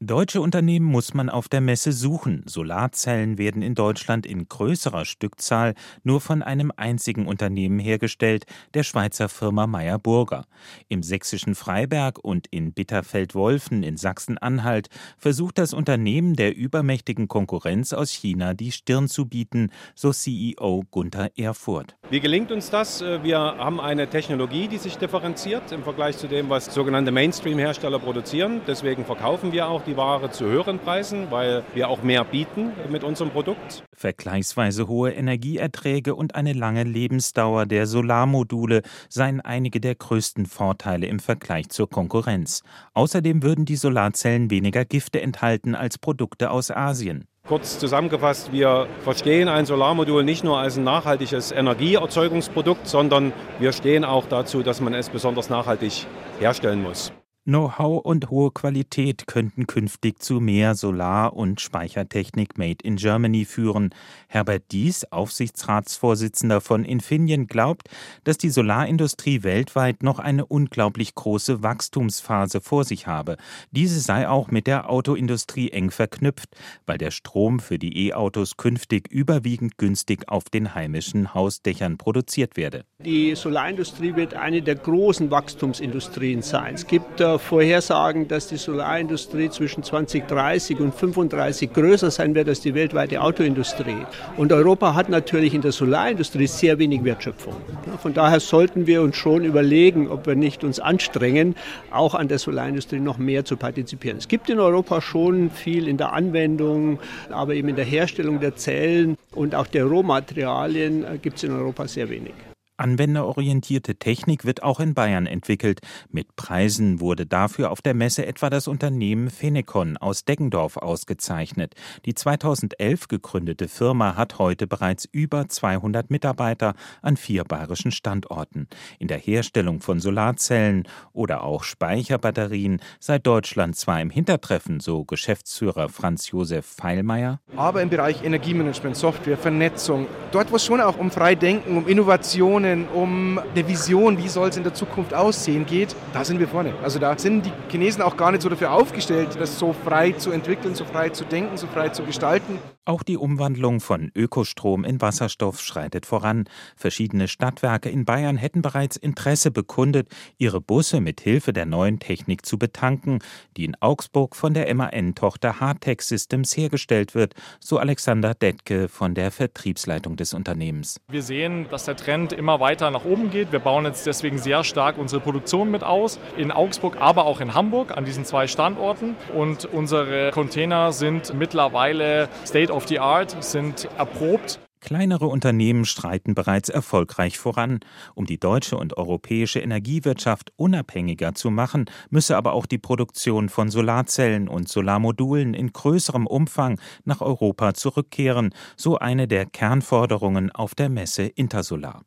Deutsche 0.06 0.42
Unternehmen 0.42 0.84
muss 0.84 1.14
man 1.14 1.30
auf 1.30 1.48
der 1.48 1.62
Messe 1.62 1.90
suchen. 1.90 2.42
Solarzellen 2.44 3.38
werden 3.38 3.62
in 3.62 3.74
Deutschland 3.74 4.26
in 4.26 4.46
größerer 4.46 5.06
Stückzahl 5.06 5.72
nur 6.02 6.20
von 6.20 6.42
einem 6.42 6.70
einzigen 6.76 7.26
Unternehmen 7.26 7.78
hergestellt, 7.78 8.44
der 8.74 8.82
Schweizer 8.82 9.30
Firma 9.30 9.66
Meyer 9.66 9.98
Burger. 9.98 10.44
Im 10.88 11.02
sächsischen 11.02 11.54
Freiberg 11.54 12.18
und 12.22 12.46
in 12.48 12.74
Bitterfeld-Wolfen 12.74 13.82
in 13.82 13.96
Sachsen-Anhalt 13.96 14.88
versucht 15.16 15.56
das 15.56 15.72
Unternehmen 15.72 16.36
der 16.36 16.54
übermächtigen 16.54 17.26
Konkurrenz 17.26 17.94
aus 17.94 18.10
China 18.10 18.52
die 18.52 18.72
Stirn 18.72 19.08
zu 19.08 19.24
bieten, 19.24 19.70
so 19.94 20.12
CEO 20.12 20.84
Gunther 20.90 21.30
Erfurt. 21.38 21.96
Wie 22.10 22.20
gelingt 22.20 22.52
uns 22.52 22.68
das? 22.68 23.00
Wir 23.00 23.38
haben 23.38 23.80
eine 23.80 24.10
Technologie, 24.10 24.68
die 24.68 24.76
sich 24.76 24.98
differenziert 24.98 25.72
im 25.72 25.82
Vergleich 25.82 26.18
zu 26.18 26.28
dem, 26.28 26.50
was 26.50 26.66
sogenannte 26.66 27.10
Mainstream-Hersteller 27.10 28.00
produzieren. 28.00 28.60
Deswegen 28.66 29.06
verkaufen 29.06 29.50
wir 29.52 29.66
auch 29.66 29.82
die 29.82 29.93
die 29.94 29.96
Ware 29.96 30.30
zu 30.30 30.46
höheren 30.46 30.78
Preisen, 30.78 31.30
weil 31.30 31.62
wir 31.74 31.88
auch 31.88 32.02
mehr 32.02 32.24
bieten 32.24 32.72
mit 32.90 33.04
unserem 33.04 33.30
Produkt. 33.30 33.84
Vergleichsweise 33.94 34.88
hohe 34.88 35.12
Energieerträge 35.12 36.14
und 36.14 36.34
eine 36.34 36.52
lange 36.52 36.82
Lebensdauer 36.82 37.66
der 37.66 37.86
Solarmodule 37.86 38.82
seien 39.08 39.40
einige 39.40 39.80
der 39.80 39.94
größten 39.94 40.46
Vorteile 40.46 41.06
im 41.06 41.20
Vergleich 41.20 41.68
zur 41.68 41.88
Konkurrenz. 41.88 42.62
Außerdem 42.94 43.42
würden 43.42 43.64
die 43.64 43.76
Solarzellen 43.76 44.50
weniger 44.50 44.84
Gifte 44.84 45.20
enthalten 45.20 45.74
als 45.74 45.98
Produkte 45.98 46.50
aus 46.50 46.70
Asien. 46.70 47.26
Kurz 47.46 47.78
zusammengefasst, 47.78 48.52
wir 48.52 48.88
verstehen 49.02 49.48
ein 49.48 49.66
Solarmodul 49.66 50.24
nicht 50.24 50.44
nur 50.44 50.58
als 50.58 50.78
ein 50.78 50.84
nachhaltiges 50.84 51.52
Energieerzeugungsprodukt, 51.52 52.88
sondern 52.88 53.32
wir 53.58 53.72
stehen 53.72 54.04
auch 54.04 54.26
dazu, 54.26 54.62
dass 54.62 54.80
man 54.80 54.94
es 54.94 55.10
besonders 55.10 55.50
nachhaltig 55.50 56.06
herstellen 56.40 56.82
muss. 56.82 57.12
Know-how 57.46 58.02
und 58.02 58.30
hohe 58.30 58.50
Qualität 58.52 59.26
könnten 59.26 59.66
künftig 59.66 60.22
zu 60.22 60.40
mehr 60.40 60.74
Solar- 60.74 61.34
und 61.34 61.60
Speichertechnik 61.60 62.56
Made 62.56 62.78
in 62.82 62.96
Germany 62.96 63.44
führen. 63.44 63.90
Herbert 64.28 64.72
Dies, 64.72 65.04
Aufsichtsratsvorsitzender 65.12 66.62
von 66.62 66.86
Infineon, 66.86 67.46
glaubt, 67.46 67.90
dass 68.24 68.38
die 68.38 68.48
Solarindustrie 68.48 69.42
weltweit 69.42 70.02
noch 70.02 70.20
eine 70.20 70.46
unglaublich 70.46 71.14
große 71.14 71.62
Wachstumsphase 71.62 72.62
vor 72.62 72.84
sich 72.84 73.06
habe. 73.06 73.36
Diese 73.72 74.00
sei 74.00 74.26
auch 74.26 74.50
mit 74.50 74.66
der 74.66 74.88
Autoindustrie 74.88 75.68
eng 75.68 75.90
verknüpft, 75.90 76.48
weil 76.86 76.96
der 76.96 77.10
Strom 77.10 77.60
für 77.60 77.78
die 77.78 78.08
E-Autos 78.08 78.56
künftig 78.56 79.08
überwiegend 79.12 79.76
günstig 79.76 80.30
auf 80.30 80.44
den 80.44 80.74
heimischen 80.74 81.34
Hausdächern 81.34 81.98
produziert 81.98 82.56
werde. 82.56 82.86
Die 83.00 83.34
Solarindustrie 83.34 84.16
wird 84.16 84.32
eine 84.32 84.62
der 84.62 84.76
großen 84.76 85.30
Wachstumsindustrien 85.30 86.40
sein. 86.40 86.76
Es 86.76 86.86
gibt 86.86 87.20
Vorhersagen, 87.38 88.28
dass 88.28 88.48
die 88.48 88.56
Solarindustrie 88.56 89.50
zwischen 89.50 89.82
2030 89.82 90.80
und 90.80 90.94
35 90.94 91.72
größer 91.72 92.10
sein 92.10 92.34
wird 92.34 92.48
als 92.48 92.60
die 92.60 92.74
weltweite 92.74 93.20
Autoindustrie. 93.20 94.06
Und 94.36 94.52
Europa 94.52 94.94
hat 94.94 95.08
natürlich 95.08 95.54
in 95.54 95.62
der 95.62 95.72
Solarindustrie 95.72 96.46
sehr 96.46 96.78
wenig 96.78 97.04
Wertschöpfung. 97.04 97.54
Von 98.02 98.14
daher 98.14 98.40
sollten 98.40 98.86
wir 98.86 99.02
uns 99.02 99.16
schon 99.16 99.44
überlegen, 99.44 100.08
ob 100.08 100.26
wir 100.26 100.34
nicht 100.34 100.64
uns 100.64 100.80
anstrengen, 100.80 101.56
auch 101.90 102.14
an 102.14 102.28
der 102.28 102.38
Solarindustrie 102.38 103.00
noch 103.00 103.18
mehr 103.18 103.44
zu 103.44 103.56
partizipieren. 103.56 104.18
Es 104.18 104.28
gibt 104.28 104.50
in 104.50 104.58
Europa 104.58 105.00
schon 105.00 105.50
viel 105.50 105.88
in 105.88 105.96
der 105.96 106.12
Anwendung, 106.12 106.98
aber 107.30 107.54
eben 107.54 107.68
in 107.68 107.76
der 107.76 107.84
Herstellung 107.84 108.40
der 108.40 108.56
Zellen 108.56 109.16
und 109.32 109.54
auch 109.54 109.66
der 109.66 109.84
Rohmaterialien 109.84 111.04
äh, 111.04 111.18
gibt 111.18 111.38
es 111.38 111.44
in 111.44 111.52
Europa 111.52 111.88
sehr 111.88 112.08
wenig. 112.08 112.34
Anwenderorientierte 112.76 113.94
Technik 113.94 114.44
wird 114.44 114.64
auch 114.64 114.80
in 114.80 114.94
Bayern 114.94 115.26
entwickelt. 115.26 115.80
Mit 116.10 116.34
Preisen 116.34 116.98
wurde 116.98 117.24
dafür 117.24 117.70
auf 117.70 117.80
der 117.82 117.94
Messe 117.94 118.26
etwa 118.26 118.50
das 118.50 118.66
Unternehmen 118.66 119.30
Phenecon 119.30 119.96
aus 119.96 120.24
Deggendorf 120.24 120.76
ausgezeichnet. 120.76 121.74
Die 122.04 122.14
2011 122.14 123.06
gegründete 123.06 123.68
Firma 123.68 124.16
hat 124.16 124.40
heute 124.40 124.66
bereits 124.66 125.04
über 125.12 125.48
200 125.48 126.10
Mitarbeiter 126.10 126.74
an 127.00 127.16
vier 127.16 127.44
bayerischen 127.44 127.92
Standorten. 127.92 128.66
In 128.98 129.06
der 129.06 129.18
Herstellung 129.18 129.80
von 129.80 130.00
Solarzellen 130.00 130.88
oder 131.12 131.44
auch 131.44 131.62
Speicherbatterien 131.62 132.80
sei 132.98 133.20
Deutschland 133.20 133.76
zwar 133.76 134.00
im 134.00 134.10
Hintertreffen, 134.10 134.80
so 134.80 135.04
Geschäftsführer 135.04 135.88
Franz 135.88 136.30
Josef 136.32 136.66
Feilmeier. 136.66 137.38
Aber 137.54 137.82
im 137.82 137.90
Bereich 137.90 138.24
Energiemanagement, 138.24 138.96
Software, 138.96 139.38
Vernetzung, 139.38 140.08
dort 140.32 140.50
wo 140.50 140.56
es 140.56 140.64
schon 140.64 140.80
auch 140.80 140.98
um 140.98 141.12
Freidenken, 141.12 141.76
um 141.76 141.86
Innovation 141.86 142.63
Visionen, 142.64 142.88
um 142.88 143.38
eine 143.38 143.68
Vision, 143.68 144.18
wie 144.18 144.28
soll 144.28 144.48
es 144.48 144.56
in 144.56 144.62
der 144.62 144.72
Zukunft 144.72 145.12
aussehen 145.12 145.66
geht, 145.66 145.94
da 146.14 146.24
sind 146.24 146.38
wir 146.38 146.48
vorne. 146.48 146.74
Also 146.82 146.98
da 146.98 147.18
sind 147.18 147.44
die 147.44 147.52
Chinesen 147.70 148.02
auch 148.02 148.16
gar 148.16 148.32
nicht 148.32 148.42
so 148.42 148.48
dafür 148.48 148.72
aufgestellt, 148.72 149.36
das 149.38 149.58
so 149.58 149.74
frei 149.74 150.12
zu 150.12 150.30
entwickeln, 150.30 150.74
so 150.74 150.84
frei 150.84 151.10
zu 151.10 151.24
denken, 151.24 151.58
so 151.58 151.66
frei 151.66 151.90
zu 151.90 152.04
gestalten. 152.04 152.58
Auch 152.86 153.02
die 153.02 153.16
Umwandlung 153.16 153.80
von 153.80 154.10
Ökostrom 154.14 154.84
in 154.84 155.00
Wasserstoff 155.00 155.60
schreitet 155.60 156.06
voran. 156.06 156.44
Verschiedene 156.76 157.28
Stadtwerke 157.28 157.88
in 157.88 158.04
Bayern 158.04 158.36
hätten 158.36 158.62
bereits 158.62 158.96
Interesse 158.96 159.50
bekundet, 159.50 160.08
ihre 160.38 160.60
Busse 160.60 161.00
mit 161.00 161.20
Hilfe 161.20 161.52
der 161.52 161.64
neuen 161.64 161.98
Technik 161.98 162.44
zu 162.44 162.58
betanken, 162.58 163.20
die 163.56 163.64
in 163.64 163.74
Augsburg 163.80 164.36
von 164.36 164.52
der 164.54 164.72
MAN-Tochter 164.74 165.60
Hardtech 165.60 166.02
Systems 166.02 166.56
hergestellt 166.56 167.14
wird, 167.14 167.34
so 167.58 167.78
Alexander 167.78 168.34
Detke 168.34 168.88
von 168.88 169.14
der 169.14 169.30
Vertriebsleitung 169.30 170.16
des 170.16 170.34
Unternehmens. 170.34 171.00
Wir 171.08 171.22
sehen, 171.22 171.66
dass 171.70 171.84
der 171.84 171.96
Trend 171.96 172.32
immer 172.34 172.53
weiter 172.60 172.90
nach 172.90 173.04
oben 173.04 173.30
geht. 173.30 173.52
Wir 173.52 173.58
bauen 173.58 173.84
jetzt 173.84 174.06
deswegen 174.06 174.38
sehr 174.38 174.64
stark 174.64 174.98
unsere 174.98 175.20
Produktion 175.20 175.70
mit 175.70 175.82
aus, 175.82 176.18
in 176.36 176.50
Augsburg, 176.50 176.96
aber 177.00 177.26
auch 177.26 177.40
in 177.40 177.54
Hamburg 177.54 177.96
an 177.96 178.04
diesen 178.04 178.24
zwei 178.24 178.46
Standorten. 178.46 179.16
Und 179.34 179.64
unsere 179.66 180.30
Container 180.30 180.92
sind 180.92 181.34
mittlerweile 181.34 182.28
State 182.46 182.72
of 182.72 182.86
the 182.88 182.98
Art, 182.98 183.36
sind 183.42 183.88
erprobt. 183.98 184.58
Kleinere 184.84 185.28
Unternehmen 185.28 185.86
streiten 185.86 186.34
bereits 186.34 186.68
erfolgreich 186.68 187.38
voran. 187.38 187.80
Um 188.14 188.26
die 188.26 188.38
deutsche 188.38 188.76
und 188.76 188.98
europäische 188.98 189.60
Energiewirtschaft 189.60 190.52
unabhängiger 190.56 191.34
zu 191.34 191.50
machen, 191.50 191.86
müsse 192.10 192.36
aber 192.36 192.52
auch 192.52 192.66
die 192.66 192.76
Produktion 192.76 193.48
von 193.48 193.70
Solarzellen 193.70 194.46
und 194.46 194.68
Solarmodulen 194.68 195.54
in 195.54 195.72
größerem 195.72 196.26
Umfang 196.26 196.78
nach 197.04 197.22
Europa 197.22 197.72
zurückkehren, 197.72 198.52
so 198.76 198.98
eine 198.98 199.26
der 199.26 199.46
Kernforderungen 199.46 200.50
auf 200.50 200.74
der 200.74 200.90
Messe 200.90 201.22
Intersolar. 201.22 202.02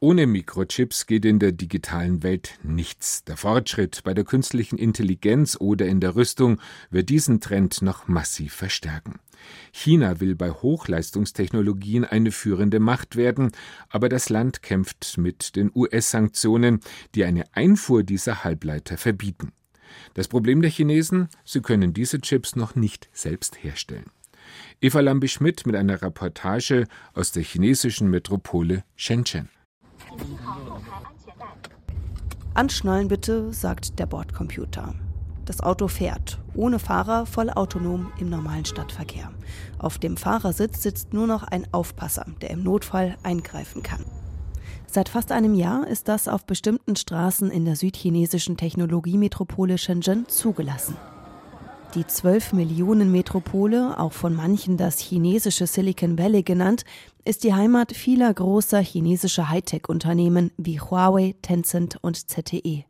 Ohne 0.00 0.28
Mikrochips 0.28 1.06
geht 1.06 1.24
in 1.24 1.40
der 1.40 1.50
digitalen 1.50 2.22
Welt 2.22 2.60
nichts. 2.62 3.24
Der 3.24 3.36
Fortschritt 3.36 4.04
bei 4.04 4.14
der 4.14 4.22
künstlichen 4.22 4.78
Intelligenz 4.78 5.56
oder 5.58 5.86
in 5.86 5.98
der 5.98 6.14
Rüstung 6.14 6.60
wird 6.88 7.08
diesen 7.08 7.40
Trend 7.40 7.82
noch 7.82 8.06
massiv 8.06 8.54
verstärken. 8.54 9.18
China 9.72 10.20
will 10.20 10.36
bei 10.36 10.50
Hochleistungstechnologien 10.52 12.04
eine 12.04 12.30
führende 12.30 12.78
Macht 12.78 13.16
werden, 13.16 13.50
aber 13.88 14.08
das 14.08 14.28
Land 14.28 14.62
kämpft 14.62 15.18
mit 15.18 15.56
den 15.56 15.72
US-Sanktionen, 15.74 16.78
die 17.16 17.24
eine 17.24 17.52
Einfuhr 17.56 18.04
dieser 18.04 18.44
Halbleiter 18.44 18.98
verbieten. 18.98 19.50
Das 20.14 20.28
Problem 20.28 20.62
der 20.62 20.70
Chinesen, 20.70 21.28
sie 21.44 21.60
können 21.60 21.92
diese 21.92 22.20
Chips 22.20 22.54
noch 22.54 22.76
nicht 22.76 23.08
selbst 23.12 23.64
herstellen. 23.64 24.06
Eva 24.80 25.00
Lambi-Schmidt 25.00 25.66
mit 25.66 25.74
einer 25.74 26.00
Reportage 26.02 26.86
aus 27.14 27.32
der 27.32 27.42
chinesischen 27.42 28.08
Metropole 28.10 28.84
Shenzhen. 28.94 29.48
Anschnallen 32.54 33.08
bitte, 33.08 33.52
sagt 33.52 33.98
der 33.98 34.06
Bordcomputer. 34.06 34.94
Das 35.44 35.60
Auto 35.60 35.88
fährt, 35.88 36.38
ohne 36.54 36.78
Fahrer, 36.78 37.24
voll 37.24 37.50
autonom 37.50 38.12
im 38.18 38.28
normalen 38.28 38.64
Stadtverkehr. 38.64 39.30
Auf 39.78 39.98
dem 39.98 40.16
Fahrersitz 40.16 40.82
sitzt 40.82 41.14
nur 41.14 41.26
noch 41.26 41.44
ein 41.44 41.66
Aufpasser, 41.72 42.26
der 42.42 42.50
im 42.50 42.62
Notfall 42.62 43.16
eingreifen 43.22 43.82
kann. 43.82 44.04
Seit 44.86 45.08
fast 45.08 45.32
einem 45.32 45.54
Jahr 45.54 45.86
ist 45.86 46.08
das 46.08 46.28
auf 46.28 46.44
bestimmten 46.44 46.96
Straßen 46.96 47.50
in 47.50 47.64
der 47.64 47.76
südchinesischen 47.76 48.56
Technologiemetropole 48.56 49.78
Shenzhen 49.78 50.26
zugelassen. 50.28 50.96
Die 51.94 52.06
12 52.06 52.52
Millionen 52.52 53.10
Metropole, 53.10 53.98
auch 53.98 54.12
von 54.12 54.34
manchen 54.34 54.76
das 54.76 54.98
chinesische 54.98 55.66
Silicon 55.66 56.18
Valley 56.18 56.42
genannt, 56.42 56.84
ist 57.24 57.44
die 57.44 57.54
Heimat 57.54 57.92
vieler 57.92 58.32
großer 58.32 58.80
chinesischer 58.80 59.48
Hightech-Unternehmen 59.48 60.50
wie 60.56 60.80
Huawei, 60.80 61.34
Tencent 61.42 61.98
und 62.00 62.16
ZTE. 62.30 62.84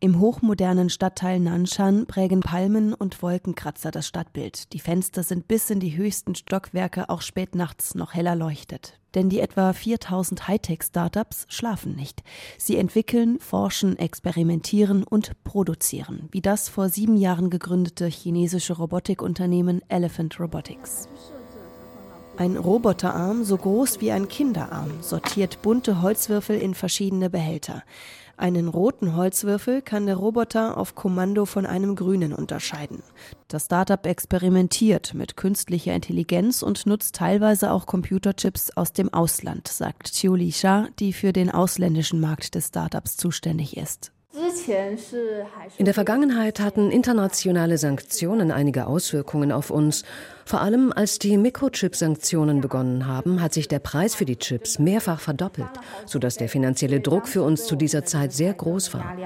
Im 0.00 0.20
hochmodernen 0.20 0.90
Stadtteil 0.90 1.40
Nanshan 1.40 2.06
prägen 2.06 2.40
Palmen 2.40 2.94
und 2.94 3.20
Wolkenkratzer 3.22 3.90
das 3.90 4.06
Stadtbild. 4.06 4.72
Die 4.72 4.80
Fenster 4.80 5.22
sind 5.22 5.48
bis 5.48 5.70
in 5.70 5.80
die 5.80 5.96
höchsten 5.96 6.34
Stockwerke 6.34 7.08
auch 7.10 7.20
spät 7.20 7.54
nachts 7.54 7.94
noch 7.94 8.14
heller 8.14 8.36
leuchtet. 8.36 8.98
Denn 9.14 9.28
die 9.28 9.40
etwa 9.40 9.72
4000 9.72 10.46
Hightech-Startups 10.46 11.46
schlafen 11.48 11.96
nicht. 11.96 12.22
Sie 12.58 12.76
entwickeln, 12.76 13.40
forschen, 13.40 13.98
experimentieren 13.98 15.02
und 15.02 15.42
produzieren, 15.42 16.28
wie 16.30 16.40
das 16.40 16.68
vor 16.68 16.88
sieben 16.88 17.16
Jahren 17.16 17.50
gegründete 17.50 18.06
chinesische 18.06 18.74
Robotikunternehmen 18.74 19.82
Elephant 19.88 20.38
Robotics. 20.38 21.08
Ein 22.36 22.56
Roboterarm 22.56 23.44
so 23.44 23.56
groß 23.56 24.00
wie 24.00 24.12
ein 24.12 24.28
Kinderarm 24.28 25.02
sortiert 25.02 25.60
bunte 25.62 26.00
Holzwürfel 26.00 26.58
in 26.58 26.74
verschiedene 26.74 27.28
Behälter. 27.28 27.82
Einen 28.40 28.68
roten 28.68 29.16
Holzwürfel 29.16 29.82
kann 29.82 30.06
der 30.06 30.16
Roboter 30.16 30.78
auf 30.78 30.94
Kommando 30.94 31.44
von 31.44 31.66
einem 31.66 31.94
grünen 31.94 32.32
unterscheiden. 32.32 33.02
Das 33.48 33.66
Startup 33.66 34.06
experimentiert 34.06 35.12
mit 35.12 35.36
künstlicher 35.36 35.94
Intelligenz 35.94 36.62
und 36.62 36.86
nutzt 36.86 37.16
teilweise 37.16 37.70
auch 37.70 37.84
Computerchips 37.84 38.70
aus 38.74 38.94
dem 38.94 39.12
Ausland, 39.12 39.68
sagt 39.68 40.04
Xiu 40.04 40.34
Li 40.36 40.52
Sha, 40.52 40.88
die 40.98 41.12
für 41.12 41.34
den 41.34 41.50
ausländischen 41.50 42.20
Markt 42.20 42.54
des 42.54 42.68
Startups 42.68 43.18
zuständig 43.18 43.76
ist. 43.76 44.10
In 45.76 45.84
der 45.84 45.94
Vergangenheit 45.94 46.60
hatten 46.60 46.90
internationale 46.90 47.78
Sanktionen 47.78 48.50
einige 48.50 48.86
Auswirkungen 48.86 49.52
auf 49.52 49.70
uns. 49.70 50.04
Vor 50.44 50.60
allem 50.62 50.92
als 50.92 51.20
die 51.20 51.36
Mikrochip-Sanktionen 51.36 52.60
begonnen 52.60 53.06
haben, 53.06 53.40
hat 53.40 53.54
sich 53.54 53.68
der 53.68 53.78
Preis 53.78 54.16
für 54.16 54.24
die 54.24 54.34
Chips 54.34 54.80
mehrfach 54.80 55.20
verdoppelt, 55.20 55.68
sodass 56.06 56.38
der 56.38 56.48
finanzielle 56.48 56.98
Druck 57.00 57.28
für 57.28 57.44
uns 57.44 57.66
zu 57.66 57.76
dieser 57.76 58.04
Zeit 58.04 58.32
sehr 58.32 58.52
groß 58.52 58.92
war. 58.92 59.16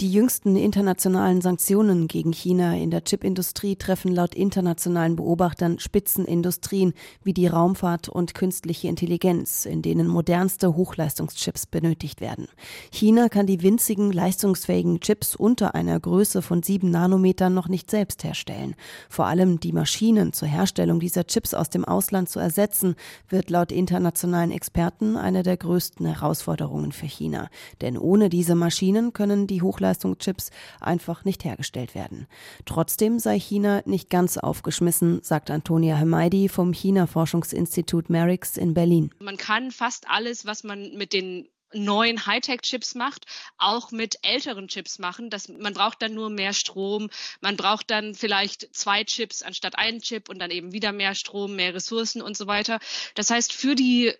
Die 0.00 0.10
jüngsten 0.10 0.56
internationalen 0.56 1.42
Sanktionen 1.42 2.08
gegen 2.08 2.32
China 2.32 2.74
in 2.74 2.90
der 2.90 3.04
Chipindustrie 3.04 3.76
treffen 3.76 4.12
laut 4.12 4.34
internationalen 4.34 5.14
Beobachtern 5.14 5.78
Spitzenindustrien 5.78 6.92
wie 7.22 7.34
die 7.34 7.46
Raumfahrt 7.46 8.08
und 8.08 8.34
künstliche 8.34 8.88
Intelligenz, 8.88 9.64
in 9.64 9.80
denen 9.80 10.08
modernste 10.08 10.74
Hochleistungschips 10.74 11.66
benötigt 11.66 12.20
werden. 12.20 12.48
China 12.90 13.28
kann 13.28 13.46
die 13.46 13.62
winzigen, 13.62 14.10
leistungsfähigen 14.32 15.00
Chips 15.00 15.36
unter 15.36 15.74
einer 15.74 16.00
Größe 16.00 16.40
von 16.40 16.62
sieben 16.62 16.90
Nanometern 16.90 17.52
noch 17.52 17.68
nicht 17.68 17.90
selbst 17.90 18.24
herstellen. 18.24 18.74
Vor 19.10 19.26
allem 19.26 19.60
die 19.60 19.72
Maschinen 19.72 20.32
zur 20.32 20.48
Herstellung 20.48 21.00
dieser 21.00 21.26
Chips 21.26 21.52
aus 21.52 21.68
dem 21.68 21.84
Ausland 21.84 22.30
zu 22.30 22.40
ersetzen, 22.40 22.94
wird 23.28 23.50
laut 23.50 23.70
internationalen 23.70 24.50
Experten 24.50 25.18
eine 25.18 25.42
der 25.42 25.58
größten 25.58 26.06
Herausforderungen 26.06 26.92
für 26.92 27.04
China. 27.04 27.50
Denn 27.82 27.98
ohne 27.98 28.30
diese 28.30 28.54
Maschinen 28.54 29.12
können 29.12 29.46
die 29.46 29.60
Hochleistungschips 29.60 30.48
einfach 30.80 31.26
nicht 31.26 31.44
hergestellt 31.44 31.94
werden. 31.94 32.26
Trotzdem 32.64 33.18
sei 33.18 33.38
China 33.38 33.82
nicht 33.84 34.08
ganz 34.08 34.38
aufgeschmissen, 34.38 35.20
sagt 35.22 35.50
Antonia 35.50 35.96
Hemaidi 35.96 36.48
vom 36.48 36.72
China-Forschungsinstitut 36.72 38.08
Merix 38.08 38.56
in 38.56 38.72
Berlin. 38.72 39.10
Man 39.20 39.36
kann 39.36 39.70
fast 39.70 40.08
alles, 40.08 40.46
was 40.46 40.64
man 40.64 40.94
mit 40.94 41.12
den 41.12 41.48
neuen 41.74 42.26
Hightech-Chips 42.26 42.94
macht, 42.94 43.26
auch 43.58 43.90
mit 43.90 44.18
älteren 44.22 44.68
Chips 44.68 44.98
machen. 44.98 45.30
Das, 45.30 45.48
man 45.48 45.74
braucht 45.74 46.02
dann 46.02 46.14
nur 46.14 46.30
mehr 46.30 46.52
Strom. 46.52 47.10
Man 47.40 47.56
braucht 47.56 47.90
dann 47.90 48.14
vielleicht 48.14 48.74
zwei 48.74 49.04
Chips 49.04 49.42
anstatt 49.42 49.78
einen 49.78 50.00
Chip 50.00 50.28
und 50.28 50.38
dann 50.38 50.50
eben 50.50 50.72
wieder 50.72 50.92
mehr 50.92 51.14
Strom, 51.14 51.56
mehr 51.56 51.74
Ressourcen 51.74 52.22
und 52.22 52.36
so 52.36 52.46
weiter. 52.46 52.80
Das 53.14 53.30
heißt, 53.30 53.52
für 53.52 53.74
die 53.74 54.12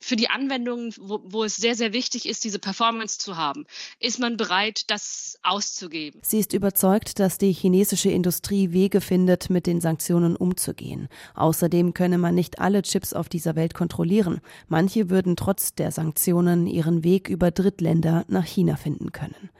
für 0.00 0.16
die 0.16 0.30
Anwendungen, 0.30 0.94
wo, 0.98 1.20
wo, 1.24 1.44
es 1.44 1.56
sehr, 1.56 1.74
sehr 1.74 1.92
wichtig 1.92 2.28
ist, 2.28 2.44
diese 2.44 2.58
Performance 2.58 3.18
zu 3.18 3.36
haben, 3.36 3.66
ist 4.00 4.18
man 4.18 4.36
bereit, 4.36 4.82
das 4.88 5.38
auszugeben. 5.42 6.20
Sie 6.22 6.38
ist 6.38 6.52
überzeugt, 6.52 7.18
dass 7.18 7.38
die 7.38 7.52
chinesische 7.52 8.10
Industrie 8.10 8.72
Wege 8.72 9.00
findet, 9.00 9.50
mit 9.50 9.66
den 9.66 9.80
Sanktionen 9.80 10.36
umzugehen. 10.36 11.08
Außerdem 11.34 11.94
könne 11.94 12.18
man 12.18 12.34
nicht 12.34 12.60
alle 12.60 12.82
Chips 12.82 13.12
auf 13.12 13.28
dieser 13.28 13.56
Welt 13.56 13.74
kontrollieren. 13.74 14.40
Manche 14.68 15.10
würden 15.10 15.36
trotz 15.36 15.74
der 15.74 15.90
Sanktionen 15.90 16.66
ihren 16.66 17.02
Weg 17.02 17.28
über 17.28 17.50
Drittländer 17.50 18.24
nach 18.28 18.46
China 18.46 18.76
finden 18.76 19.12
können. 19.12 19.50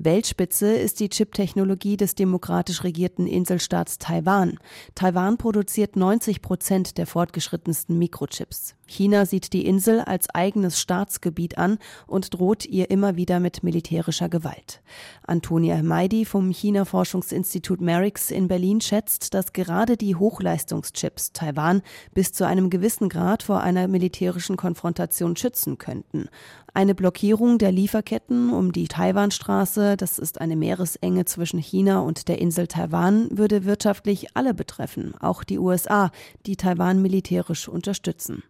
Weltspitze 0.00 0.74
ist 0.74 1.00
die 1.00 1.08
Chip-Technologie 1.08 1.96
des 1.96 2.14
demokratisch 2.14 2.84
regierten 2.84 3.26
Inselstaats 3.26 3.98
Taiwan. 3.98 4.58
Taiwan 4.94 5.38
produziert 5.38 5.96
90 5.96 6.40
Prozent 6.40 6.98
der 6.98 7.06
fortgeschrittensten 7.08 7.98
Mikrochips. 7.98 8.76
China 8.88 9.26
sieht 9.26 9.52
die 9.52 9.66
Insel 9.66 10.00
als 10.00 10.30
eigenes 10.30 10.80
Staatsgebiet 10.80 11.58
an 11.58 11.78
und 12.06 12.34
droht 12.34 12.64
ihr 12.64 12.90
immer 12.90 13.16
wieder 13.16 13.38
mit 13.38 13.62
militärischer 13.62 14.28
Gewalt. 14.28 14.80
Antonia 15.26 15.82
Meidi 15.82 16.24
vom 16.24 16.50
China-Forschungsinstitut 16.50 17.80
Merix 17.80 18.30
in 18.30 18.48
Berlin 18.48 18.80
schätzt, 18.80 19.34
dass 19.34 19.52
gerade 19.52 19.96
die 19.96 20.16
Hochleistungschips 20.16 21.32
Taiwan 21.32 21.82
bis 22.14 22.32
zu 22.32 22.46
einem 22.46 22.70
gewissen 22.70 23.08
Grad 23.08 23.42
vor 23.42 23.60
einer 23.60 23.88
militärischen 23.88 24.56
Konfrontation 24.56 25.36
schützen 25.36 25.78
könnten. 25.78 26.28
Eine 26.72 26.94
Blockierung 26.94 27.58
der 27.58 27.72
Lieferketten 27.72 28.50
um 28.52 28.72
die 28.72 28.88
Taiwanstraße, 28.88 29.96
das 29.96 30.18
ist 30.18 30.40
eine 30.40 30.56
Meeresenge 30.56 31.24
zwischen 31.24 31.58
China 31.58 32.00
und 32.00 32.28
der 32.28 32.38
Insel 32.38 32.68
Taiwan, 32.68 33.28
würde 33.36 33.64
wirtschaftlich 33.64 34.36
alle 34.36 34.54
betreffen, 34.54 35.14
auch 35.20 35.44
die 35.44 35.58
USA, 35.58 36.10
die 36.46 36.56
Taiwan 36.56 37.02
militärisch 37.02 37.68
unterstützen. 37.68 38.42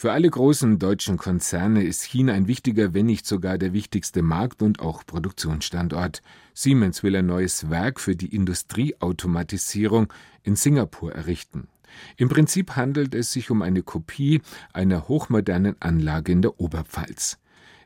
Für 0.00 0.12
alle 0.12 0.30
großen 0.30 0.78
deutschen 0.78 1.18
Konzerne 1.18 1.84
ist 1.84 2.04
China 2.04 2.32
ein 2.32 2.48
wichtiger, 2.48 2.94
wenn 2.94 3.04
nicht 3.04 3.26
sogar 3.26 3.58
der 3.58 3.74
wichtigste 3.74 4.22
Markt 4.22 4.62
und 4.62 4.80
auch 4.80 5.04
Produktionsstandort. 5.04 6.22
Siemens 6.54 7.02
will 7.02 7.16
ein 7.16 7.26
neues 7.26 7.68
Werk 7.68 8.00
für 8.00 8.16
die 8.16 8.34
Industrieautomatisierung 8.34 10.10
in 10.42 10.56
Singapur 10.56 11.12
errichten. 11.12 11.68
Im 12.16 12.30
Prinzip 12.30 12.76
handelt 12.76 13.14
es 13.14 13.30
sich 13.30 13.50
um 13.50 13.60
eine 13.60 13.82
Kopie 13.82 14.40
einer 14.72 15.06
hochmodernen 15.06 15.76
Anlage 15.80 16.32
in 16.32 16.40
der 16.40 16.58
Oberpfalz. 16.58 17.38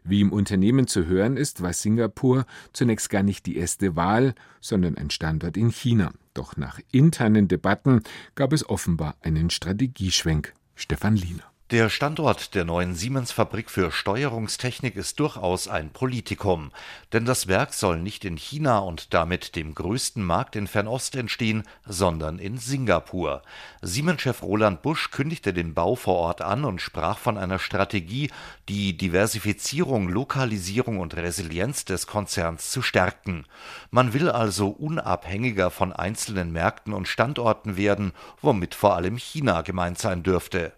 Wie 0.05 0.21
im 0.21 0.33
Unternehmen 0.33 0.87
zu 0.87 1.07
hören 1.07 1.37
ist, 1.37 1.63
war 1.63 1.73
Singapur 1.73 2.47
zunächst 2.73 3.11
gar 3.11 3.25
nicht 3.25 3.45
die 3.45 3.57
erste 3.57 3.97
Wahl, 3.97 4.37
sondern 4.61 4.97
ein 4.97 5.11
Standort 5.11 5.57
in 5.57 5.71
China. 5.71 6.13
Doch 6.33 6.57
nach 6.57 6.79
internen 6.93 7.49
Debatten 7.49 8.03
gab 8.37 8.53
es 8.53 8.69
offenbar 8.69 9.17
einen 9.21 9.51
Strategieschwenk. 9.51 10.55
Stefan 10.77 11.17
Liener. 11.17 11.54
Der 11.71 11.89
Standort 11.89 12.55
der 12.55 12.67
neuen 12.67 12.95
Siemens-Fabrik 12.95 13.71
für 13.71 13.91
Steuerungstechnik 13.91 14.97
ist 14.97 15.19
durchaus 15.19 15.67
ein 15.67 15.89
Politikum, 15.89 16.73
denn 17.15 17.25
das 17.25 17.47
Werk 17.47 17.73
soll 17.73 18.01
nicht 18.01 18.27
in 18.27 18.37
China 18.37 18.81
und 18.81 19.15
damit 19.15 19.57
dem 19.57 19.75
größten 19.75 20.23
Markt 20.23 20.57
in 20.57 20.67
Fernost 20.67 21.17
entstehen, 21.17 21.63
sondern 21.87 22.39
in 22.39 22.59
Singapur. 22.59 23.41
Siemens-Chef 23.81 24.43
Roland 24.43 24.83
Busch 24.83 25.11
kündigte 25.11 25.55
den 25.55 25.73
Bau 25.73 25.95
vor 25.95 26.17
Ort 26.17 26.43
an 26.43 26.67
und 26.67 26.83
sprach 26.83 27.17
von 27.17 27.39
einer 27.39 27.59
Strategie, 27.59 28.31
die 28.69 28.95
Diversifizierung, 28.95 30.11
Lokalisierung 30.11 30.99
und 30.99 31.17
Resilienz 31.17 31.87
des 31.87 32.07
Konzerns 32.07 32.73
zu 32.73 32.83
stärken. 32.83 33.47
Man 33.91 34.13
will 34.13 34.29
also 34.29 34.69
unabhängiger 34.69 35.71
von 35.71 35.95
einzelnen 35.95 36.53
Märkten 36.53 36.93
und 36.93 37.09
Standorten 37.09 37.79
werden, 37.79 38.13
womit 38.43 38.75
vor 38.75 38.97
allem 38.97 39.17
China 39.17 39.63
gemeint 39.63 39.97
sein 39.97 40.23
dürfte. 40.23 40.75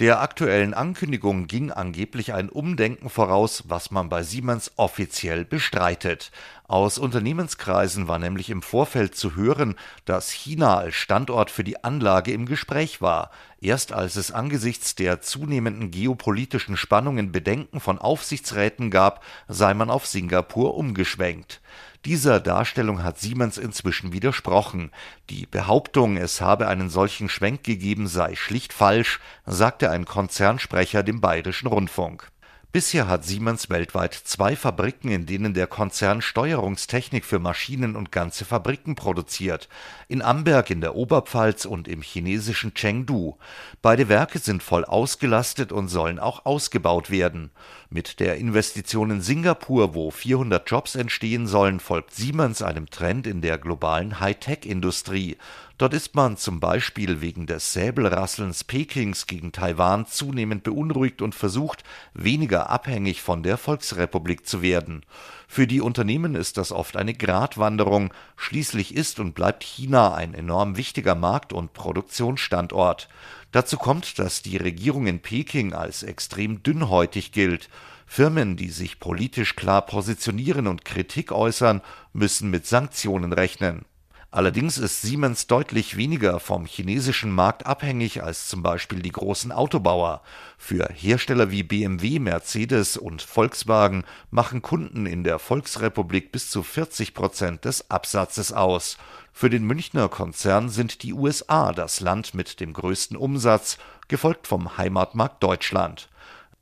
Der 0.00 0.20
aktuellen 0.20 0.74
Ankündigung 0.74 1.48
ging 1.48 1.72
angeblich 1.72 2.32
ein 2.32 2.50
Umdenken 2.50 3.10
voraus, 3.10 3.64
was 3.66 3.90
man 3.90 4.08
bei 4.08 4.22
Siemens 4.22 4.70
offiziell 4.76 5.44
bestreitet. 5.44 6.30
Aus 6.68 6.98
Unternehmenskreisen 6.98 8.06
war 8.06 8.20
nämlich 8.20 8.48
im 8.50 8.62
Vorfeld 8.62 9.16
zu 9.16 9.34
hören, 9.34 9.74
dass 10.04 10.30
China 10.30 10.76
als 10.76 10.94
Standort 10.94 11.50
für 11.50 11.64
die 11.64 11.82
Anlage 11.82 12.30
im 12.30 12.46
Gespräch 12.46 13.02
war. 13.02 13.32
Erst 13.60 13.92
als 13.92 14.14
es 14.14 14.30
angesichts 14.30 14.94
der 14.94 15.20
zunehmenden 15.20 15.90
geopolitischen 15.90 16.76
Spannungen 16.76 17.32
Bedenken 17.32 17.80
von 17.80 17.98
Aufsichtsräten 17.98 18.92
gab, 18.92 19.24
sei 19.48 19.74
man 19.74 19.90
auf 19.90 20.06
Singapur 20.06 20.76
umgeschwenkt. 20.76 21.60
Dieser 22.08 22.40
Darstellung 22.40 23.04
hat 23.04 23.18
Siemens 23.18 23.58
inzwischen 23.58 24.14
widersprochen. 24.14 24.92
Die 25.28 25.44
Behauptung, 25.44 26.16
es 26.16 26.40
habe 26.40 26.66
einen 26.66 26.88
solchen 26.88 27.28
Schwenk 27.28 27.64
gegeben, 27.64 28.06
sei 28.06 28.34
schlicht 28.34 28.72
falsch, 28.72 29.20
sagte 29.44 29.90
ein 29.90 30.06
Konzernsprecher 30.06 31.02
dem 31.02 31.20
Bayerischen 31.20 31.66
Rundfunk 31.66 32.30
Bisher 32.70 33.08
hat 33.08 33.24
Siemens 33.24 33.70
weltweit 33.70 34.12
zwei 34.12 34.54
Fabriken, 34.54 35.10
in 35.10 35.24
denen 35.24 35.54
der 35.54 35.66
Konzern 35.66 36.20
Steuerungstechnik 36.20 37.24
für 37.24 37.38
Maschinen 37.38 37.96
und 37.96 38.12
ganze 38.12 38.44
Fabriken 38.44 38.94
produziert, 38.94 39.70
in 40.06 40.20
Amberg 40.20 40.68
in 40.68 40.82
der 40.82 40.94
Oberpfalz 40.94 41.64
und 41.64 41.88
im 41.88 42.02
chinesischen 42.02 42.74
Chengdu. 42.74 43.38
Beide 43.80 44.10
Werke 44.10 44.38
sind 44.38 44.62
voll 44.62 44.84
ausgelastet 44.84 45.72
und 45.72 45.88
sollen 45.88 46.18
auch 46.18 46.44
ausgebaut 46.44 47.08
werden. 47.08 47.52
Mit 47.88 48.20
der 48.20 48.36
Investition 48.36 49.12
in 49.12 49.22
Singapur, 49.22 49.94
wo 49.94 50.10
400 50.10 50.70
Jobs 50.70 50.94
entstehen 50.94 51.46
sollen, 51.46 51.80
folgt 51.80 52.14
Siemens 52.14 52.60
einem 52.60 52.90
Trend 52.90 53.26
in 53.26 53.40
der 53.40 53.56
globalen 53.56 54.20
Hightech-Industrie 54.20 55.38
Dort 55.78 55.94
ist 55.94 56.16
man 56.16 56.36
zum 56.36 56.58
Beispiel 56.58 57.20
wegen 57.20 57.46
des 57.46 57.72
Säbelrasselns 57.72 58.64
Pekings 58.64 59.28
gegen 59.28 59.52
Taiwan 59.52 60.06
zunehmend 60.06 60.64
beunruhigt 60.64 61.22
und 61.22 61.36
versucht, 61.36 61.84
weniger 62.14 62.68
abhängig 62.68 63.22
von 63.22 63.44
der 63.44 63.56
Volksrepublik 63.56 64.44
zu 64.44 64.60
werden. 64.60 65.06
Für 65.46 65.68
die 65.68 65.80
Unternehmen 65.80 66.34
ist 66.34 66.56
das 66.56 66.72
oft 66.72 66.96
eine 66.96 67.14
Gratwanderung, 67.14 68.12
schließlich 68.36 68.92
ist 68.96 69.20
und 69.20 69.36
bleibt 69.36 69.62
China 69.62 70.14
ein 70.14 70.34
enorm 70.34 70.76
wichtiger 70.76 71.14
Markt 71.14 71.52
und 71.52 71.74
Produktionsstandort. 71.74 73.08
Dazu 73.52 73.76
kommt, 73.76 74.18
dass 74.18 74.42
die 74.42 74.56
Regierung 74.56 75.06
in 75.06 75.20
Peking 75.20 75.74
als 75.74 76.02
extrem 76.02 76.60
dünnhäutig 76.64 77.30
gilt. 77.30 77.70
Firmen, 78.04 78.56
die 78.56 78.70
sich 78.70 78.98
politisch 78.98 79.54
klar 79.54 79.86
positionieren 79.86 80.66
und 80.66 80.84
Kritik 80.84 81.30
äußern, 81.30 81.82
müssen 82.12 82.50
mit 82.50 82.66
Sanktionen 82.66 83.32
rechnen 83.32 83.84
Allerdings 84.30 84.76
ist 84.76 85.00
Siemens 85.00 85.46
deutlich 85.46 85.96
weniger 85.96 86.38
vom 86.38 86.66
chinesischen 86.66 87.32
Markt 87.32 87.64
abhängig 87.64 88.22
als 88.22 88.46
zum 88.46 88.62
Beispiel 88.62 89.00
die 89.00 89.12
großen 89.12 89.52
Autobauer. 89.52 90.20
Für 90.58 90.90
Hersteller 90.92 91.50
wie 91.50 91.62
BMW, 91.62 92.18
Mercedes 92.18 92.98
und 92.98 93.22
Volkswagen 93.22 94.04
machen 94.30 94.60
Kunden 94.60 95.06
in 95.06 95.24
der 95.24 95.38
Volksrepublik 95.38 96.30
bis 96.30 96.50
zu 96.50 96.62
40 96.62 97.14
Prozent 97.14 97.64
des 97.64 97.90
Absatzes 97.90 98.52
aus. 98.52 98.98
Für 99.32 99.48
den 99.48 99.64
Münchner 99.64 100.10
Konzern 100.10 100.68
sind 100.68 101.02
die 101.02 101.14
USA 101.14 101.72
das 101.72 102.00
Land 102.00 102.34
mit 102.34 102.60
dem 102.60 102.74
größten 102.74 103.16
Umsatz, 103.16 103.78
gefolgt 104.08 104.46
vom 104.46 104.76
Heimatmarkt 104.76 105.42
Deutschland 105.42 106.10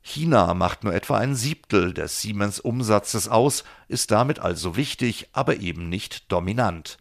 China 0.07 0.53
macht 0.53 0.85
nur 0.85 0.93
etwa 0.93 1.17
ein 1.17 1.35
Siebtel 1.35 1.93
des 1.93 2.21
Siemens-Umsatzes 2.21 3.27
aus, 3.27 3.65
ist 3.89 4.09
damit 4.11 4.39
also 4.39 4.77
wichtig, 4.77 5.27
aber 5.33 5.57
eben 5.57 5.89
nicht 5.89 6.31
dominant. 6.31 6.97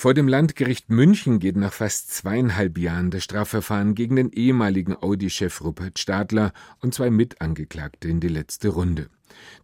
Vor 0.00 0.14
dem 0.14 0.28
Landgericht 0.28 0.88
München 0.88 1.40
geht 1.40 1.56
nach 1.56 1.74
fast 1.74 2.10
zweieinhalb 2.10 2.78
Jahren 2.78 3.10
das 3.10 3.22
Strafverfahren 3.22 3.94
gegen 3.94 4.16
den 4.16 4.30
ehemaligen 4.30 4.96
Audi-Chef 4.96 5.60
Rupert 5.62 5.98
Stadler 5.98 6.54
und 6.80 6.94
zwei 6.94 7.10
Mitangeklagte 7.10 8.08
in 8.08 8.18
die 8.18 8.28
letzte 8.28 8.68
Runde. 8.70 9.10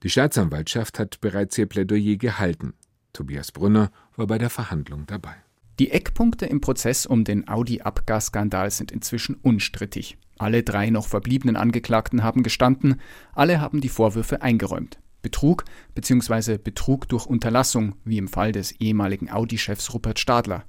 Die 0.03 0.11
Staatsanwaltschaft 0.11 0.99
hat 0.99 1.23
bereits 1.23 1.57
ihr 1.57 1.65
Plädoyer 1.65 2.17
gehalten. 2.17 2.75
Tobias 3.15 3.51
Brunner 3.51 3.91
war 4.15 4.27
bei 4.27 4.37
der 4.37 4.51
Verhandlung 4.51 5.07
dabei. 5.07 5.37
Die 5.79 5.91
Eckpunkte 5.91 6.45
im 6.45 6.61
Prozess 6.61 7.07
um 7.07 7.25
den 7.25 7.49
Audi-Abgasskandal 7.49 8.71
sind 8.71 8.93
inzwischen 8.93 9.37
unstrittig. 9.37 10.19
Alle 10.37 10.63
drei 10.63 10.91
noch 10.91 11.07
verbliebenen 11.07 11.57
Angeklagten 11.57 12.23
haben 12.23 12.43
gestanden, 12.43 13.01
alle 13.33 13.63
haben 13.63 13.81
die 13.81 13.89
Vorwürfe 13.89 14.43
eingeräumt. 14.43 14.99
Betrug 15.27 15.65
bzw. 15.97 16.57
Betrug 16.57 17.09
durch 17.09 17.27
Unterlassung, 17.27 17.97
wie 18.05 18.19
im 18.19 18.29
Fall 18.29 18.53
des 18.53 18.71
ehemaligen 18.79 19.29
Audi-Chefs 19.29 19.93
Rupert 19.93 20.21
Stadler. 20.21 20.63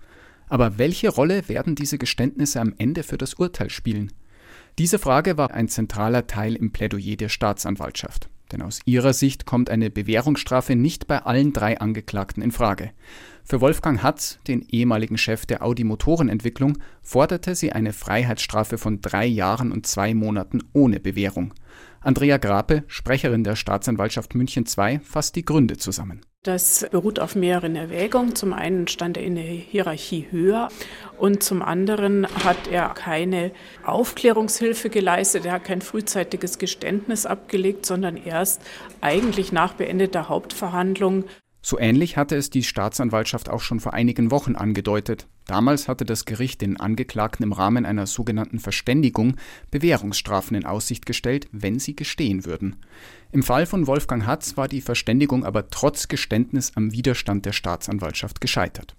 Aber 0.50 0.80
welche 0.80 1.10
Rolle 1.10 1.48
werden 1.48 1.76
diese 1.76 2.00
Geständnisse 2.00 2.60
am 2.60 2.74
Ende 2.80 3.04
für 3.04 3.20
das 3.20 3.36
Urteil 3.36 3.70
spielen? 3.70 4.12
Diese 4.80 4.98
Frage 4.98 5.38
war 5.38 5.52
ein 5.52 5.68
zentraler 5.68 6.26
Teil 6.26 6.56
im 6.56 6.72
Plädoyer 6.72 7.18
der 7.18 7.30
Staatsanwaltschaft. 7.30 8.32
Denn 8.52 8.64
aus 8.64 8.80
ihrer 8.86 9.14
Sicht 9.14 9.46
kommt 9.46 9.70
eine 9.70 9.92
Bewährungsstrafe 9.92 10.76
nicht 10.76 11.06
bei 11.06 11.20
allen 11.20 11.54
drei 11.54 11.80
Angeklagten 11.80 12.42
in 12.42 12.52
Frage. 12.52 12.92
Für 13.44 13.62
Wolfgang 13.62 14.02
Hatz, 14.02 14.40
den 14.48 14.66
ehemaligen 14.70 15.20
Chef 15.20 15.46
der 15.46 15.62
Audi 15.62 15.84
Motorenentwicklung, 15.84 16.80
forderte 17.04 17.54
sie 17.54 17.74
eine 17.74 17.94
Freiheitsstrafe 17.94 18.80
von 18.80 19.02
drei 19.02 19.28
Jahren 19.28 19.72
und 19.72 19.86
zwei 19.86 20.16
Monaten 20.16 20.64
ohne 20.74 21.00
Bewährung. 21.00 21.54
Andrea 22.02 22.38
Grape, 22.38 22.84
Sprecherin 22.88 23.44
der 23.44 23.56
Staatsanwaltschaft 23.56 24.36
München 24.36 24.66
II, 24.66 25.00
fasst 25.04 25.36
die 25.36 25.44
Gründe 25.44 25.78
zusammen. 25.78 26.22
Das 26.44 26.86
beruht 26.92 27.20
auf 27.20 27.36
mehreren 27.36 27.76
Erwägungen. 27.76 28.36
Zum 28.36 28.54
einen 28.54 28.88
stand 28.88 29.18
er 29.18 29.24
in 29.24 29.36
der 29.36 29.44
Hierarchie 29.44 30.28
höher 30.32 30.70
und 31.18 31.44
zum 31.44 31.62
anderen 31.62 32.26
hat 32.46 32.68
er 32.72 32.90
keine 32.90 33.52
Aufklärungshilfe 33.84 34.90
geleistet. 34.90 35.46
Er 35.46 35.54
hat 35.54 35.66
kein 35.66 35.82
frühzeitiges 35.82 36.58
Geständnis 36.58 37.26
abgelegt, 37.26 37.86
sondern 37.86 38.16
erst 38.16 38.62
eigentlich 39.02 39.52
nach 39.52 39.74
beendeter 39.74 40.30
Hauptverhandlung 40.30 41.26
so 41.68 41.78
ähnlich 41.78 42.16
hatte 42.16 42.38
es 42.38 42.50
die 42.50 42.64
Staatsanwaltschaft 42.64 43.50
auch 43.50 43.60
schon 43.60 43.82
vor 43.82 43.94
einigen 43.94 44.32
Wochen 44.32 44.56
angedeutet. 44.56 45.28
Damals 45.48 45.88
hatte 45.88 46.04
das 46.04 46.26
Gericht 46.26 46.62
den 46.62 46.78
Angeklagten 46.78 47.44
im 47.44 47.54
Rahmen 47.54 47.86
einer 47.86 48.06
sogenannten 48.06 48.60
Verständigung 48.60 49.38
Bewährungsstrafen 49.72 50.58
in 50.58 50.66
Aussicht 50.66 51.06
gestellt, 51.06 51.48
wenn 51.54 51.80
sie 51.80 51.96
gestehen 51.96 52.46
würden. 52.46 52.76
Im 53.32 53.44
Fall 53.44 53.66
von 53.66 53.88
Wolfgang 53.88 54.26
Hatz 54.26 54.58
war 54.58 54.68
die 54.68 54.82
Verständigung 54.82 55.46
aber 55.46 55.70
trotz 55.70 56.10
Geständnis 56.10 56.74
am 56.76 56.92
Widerstand 56.92 57.46
der 57.46 57.54
Staatsanwaltschaft 57.54 58.42
gescheitert. 58.42 58.96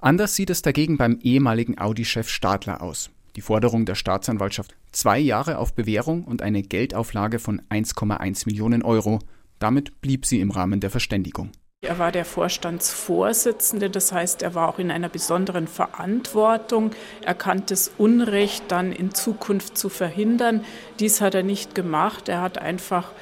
Anders 0.00 0.36
sieht 0.36 0.50
es 0.50 0.62
dagegen 0.62 0.96
beim 0.96 1.18
ehemaligen 1.22 1.78
Audi-Chef 1.78 2.28
Stadler 2.28 2.80
aus. 2.80 3.10
Die 3.34 3.40
Forderung 3.40 3.84
der 3.84 3.96
Staatsanwaltschaft 3.96 4.76
zwei 4.92 5.18
Jahre 5.18 5.58
auf 5.58 5.74
Bewährung 5.74 6.22
und 6.22 6.40
eine 6.40 6.62
Geldauflage 6.62 7.40
von 7.40 7.60
1,1 7.62 8.46
Millionen 8.46 8.82
Euro. 8.82 9.18
Damit 9.58 10.00
blieb 10.00 10.24
sie 10.24 10.40
im 10.40 10.52
Rahmen 10.52 10.78
der 10.78 10.90
Verständigung. 10.90 11.50
Er 11.86 11.98
war 11.98 12.12
der 12.12 12.24
Vorstandsvorsitzende, 12.24 13.90
das 13.90 14.10
heißt, 14.10 14.42
er 14.42 14.54
war 14.54 14.68
auch 14.68 14.78
in 14.78 14.90
einer 14.90 15.10
besonderen 15.10 15.68
Verantwortung. 15.68 16.92
Er 17.22 17.34
kannte 17.34 17.74
das 17.74 17.90
Unrecht 17.98 18.64
dann 18.68 18.90
in 18.90 19.14
Zukunft 19.14 19.76
zu 19.76 19.90
verhindern. 19.90 20.64
Dies 20.98 21.20
hat 21.20 21.34
er 21.34 21.42
nicht 21.42 21.74
gemacht. 21.74 22.28
Er 22.28 22.40
hat 22.40 22.56
einfach 22.58 23.12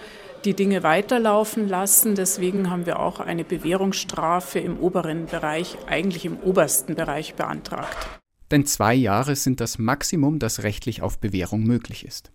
die 0.44 0.55
Dinge 0.55 0.83
weiterlaufen 0.83 1.68
lassen. 1.68 2.14
Deswegen 2.14 2.70
haben 2.70 2.87
wir 2.87 3.01
auch 3.01 3.18
eine 3.18 3.44
Bewährungsstrafe 3.44 4.61
im 4.61 4.79
oberen 4.79 5.27
Bereich, 5.27 5.77
eigentlich 5.88 6.25
im 6.25 6.38
obersten 6.38 6.94
Bereich 6.94 7.35
beantragt. 7.35 7.96
Denn 8.53 8.66
zwei 8.66 8.94
Jahre 8.94 9.35
sind 9.35 9.61
das 9.61 9.79
Maximum, 9.79 10.38
das 10.38 10.62
rechtlich 10.62 11.03
auf 11.03 11.18
Bewährung 11.18 11.64
möglich 11.64 12.05
ist. 12.05 12.31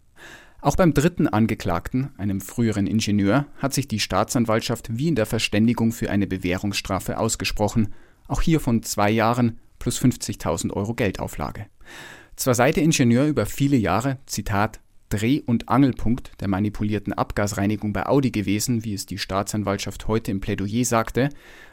Auch 0.59 0.75
beim 0.75 0.93
dritten 0.93 1.27
Angeklagten, 1.27 2.09
einem 2.17 2.41
früheren 2.41 2.87
Ingenieur, 2.87 3.45
hat 3.57 3.73
sich 3.73 3.87
die 3.87 3.99
Staatsanwaltschaft 3.99 4.97
wie 4.97 5.07
in 5.07 5.15
der 5.15 5.27
Verständigung 5.27 5.91
für 5.91 6.09
eine 6.09 6.25
Bewährungsstrafe 6.25 7.19
ausgesprochen, 7.19 7.93
auch 8.27 8.41
hier 8.41 8.59
von 8.59 8.81
zwei 8.81 9.11
Jahren 9.11 9.59
plus 9.79 10.01
50.000 10.01 10.73
Euro 10.73 10.95
Geldauflage. 10.95 11.67
Zwar 12.35 12.55
sei 12.55 12.71
der 12.71 12.83
Ingenieur 12.83 13.25
über 13.25 13.45
viele 13.45 13.77
Jahre, 13.77 14.17
Zitat, 14.25 14.79
Dreh- 15.09 15.41
und 15.45 15.69
Angelpunkt 15.69 16.31
der 16.41 16.49
manipulierten 16.49 17.13
Abgasreinigung 17.13 17.93
bei 17.93 18.05
Audi 18.07 18.31
gewesen, 18.31 18.83
wie 18.83 18.93
es 18.93 19.05
die 19.05 19.17
Staatsanwaltschaft 19.17 20.07
heute 20.07 20.31
im 20.31 20.41
Plädoyer 20.41 20.83
sagte, 20.83 21.29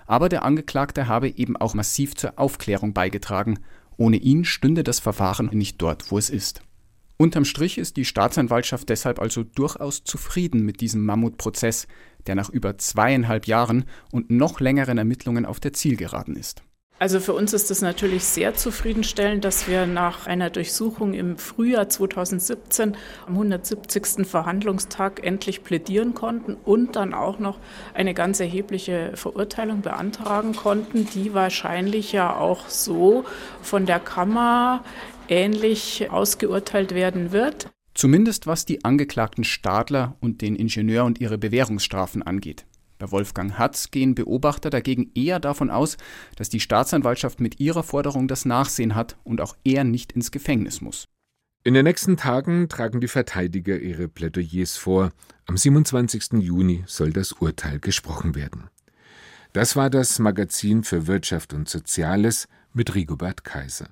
aber 0.07 0.29
der 0.29 0.45
Angeklagte 0.45 1.09
habe 1.09 1.29
eben 1.31 1.57
auch 1.57 1.75
massiv 1.75 2.15
zur 2.15 2.39
Aufklärung 2.39 2.93
beigetragen. 2.93 3.59
Ohne 3.97 4.19
ihn 4.19 4.45
stünde 4.45 4.85
das 4.85 5.01
Verfahren 5.01 5.51
nicht 5.53 5.83
dort, 5.83 6.11
wo 6.13 6.19
es 6.19 6.31
ist. 6.31 6.63
Unterm 7.17 7.45
Strich 7.45 7.79
ist 7.79 7.97
die 7.97 8.05
Staatsanwaltschaft 8.05 8.89
deshalb 8.89 9.21
also 9.21 9.45
durchaus 9.45 10.03
zufrieden 10.03 10.65
mit 10.65 10.81
diesem 10.81 11.05
Mammutprozess, 11.05 11.87
der 12.27 12.35
nach 12.35 12.51
über 12.51 12.77
zweieinhalb 12.77 13.47
Jahren 13.47 13.85
und 14.11 14.31
noch 14.31 14.59
längeren 14.61 14.99
Ermittlungen 14.99 15.47
auf 15.47 15.61
der 15.61 15.73
Zielgeraden 15.73 16.35
ist. 16.35 16.63
Also 17.01 17.19
für 17.19 17.33
uns 17.33 17.53
ist 17.53 17.73
es 17.73 17.83
natürlich 17.83 18.25
sehr 18.25 18.55
zufriedenstellend, 18.55 19.45
dass 19.45 19.67
wir 19.67 19.85
nach 19.85 20.27
einer 20.27 20.49
Durchsuchung 20.49 21.13
im 21.13 21.39
Frühjahr 21.39 21.89
2017 21.89 22.97
am 23.27 23.33
170. 23.33 24.27
Verhandlungstag 24.27 25.25
endlich 25.25 25.65
plädieren 25.65 26.15
konnten 26.15 26.55
und 26.55 26.95
dann 26.95 27.13
auch 27.13 27.41
noch 27.41 27.59
eine 27.95 28.15
ganz 28.15 28.39
erhebliche 28.39 29.11
Verurteilung 29.17 29.83
beantragen 29.83 30.55
konnten, 30.55 31.07
die 31.07 31.35
wahrscheinlich 31.35 32.13
ja 32.13 32.37
auch 32.37 32.69
so 32.69 33.25
von 33.61 33.87
der 33.87 33.99
Kammer 33.99 34.85
ähnlich 35.29 36.09
ausgeurteilt 36.11 36.95
werden 36.95 37.33
wird. 37.33 37.71
Zumindest 37.95 38.47
was 38.47 38.67
die 38.67 38.85
Angeklagten 38.85 39.43
Stadler 39.45 40.17
und 40.21 40.43
den 40.43 40.55
Ingenieur 40.55 41.05
und 41.05 41.21
ihre 41.21 41.39
Bewährungsstrafen 41.39 42.23
angeht. 42.23 42.65
Wolfgang 43.11 43.59
Hatz 43.59 43.91
gehen 43.91 44.15
Beobachter 44.15 44.71
dagegen 44.71 45.11
eher 45.15 45.41
davon 45.41 45.71
aus, 45.71 45.97
dass 46.37 46.49
die 46.49 46.61
Staatsanwaltschaft 46.61 47.41
mit 47.41 47.61
ihrer 47.61 47.83
Forderung 47.83 48.29
das 48.29 48.45
Nachsehen 48.45 48.95
hat 48.95 49.17
und 49.25 49.41
auch 49.41 49.57
er 49.65 49.85
nicht 49.85 50.13
ins 50.13 50.31
Gefängnis 50.31 50.81
muss. 50.81 51.09
In 51.67 51.75
den 51.75 51.85
nächsten 51.85 52.19
Tagen 52.19 52.69
tragen 52.69 53.01
die 53.01 53.09
Verteidiger 53.09 53.79
ihre 53.79 54.07
Plädoyers 54.07 54.77
vor. 54.77 55.13
Am 55.47 55.57
27. 55.57 56.35
Juni 56.35 56.85
soll 56.87 57.13
das 57.13 57.33
Urteil 57.33 57.81
gesprochen 57.81 58.35
werden. 58.35 58.69
Das 59.55 59.77
war 59.77 59.89
das 59.89 60.19
Magazin 60.19 60.85
für 60.85 61.07
Wirtschaft 61.07 61.55
und 61.55 61.69
Soziales 61.69 62.49
mit 62.75 62.95
Rigobert 62.95 63.45
Kaiser. 63.45 63.89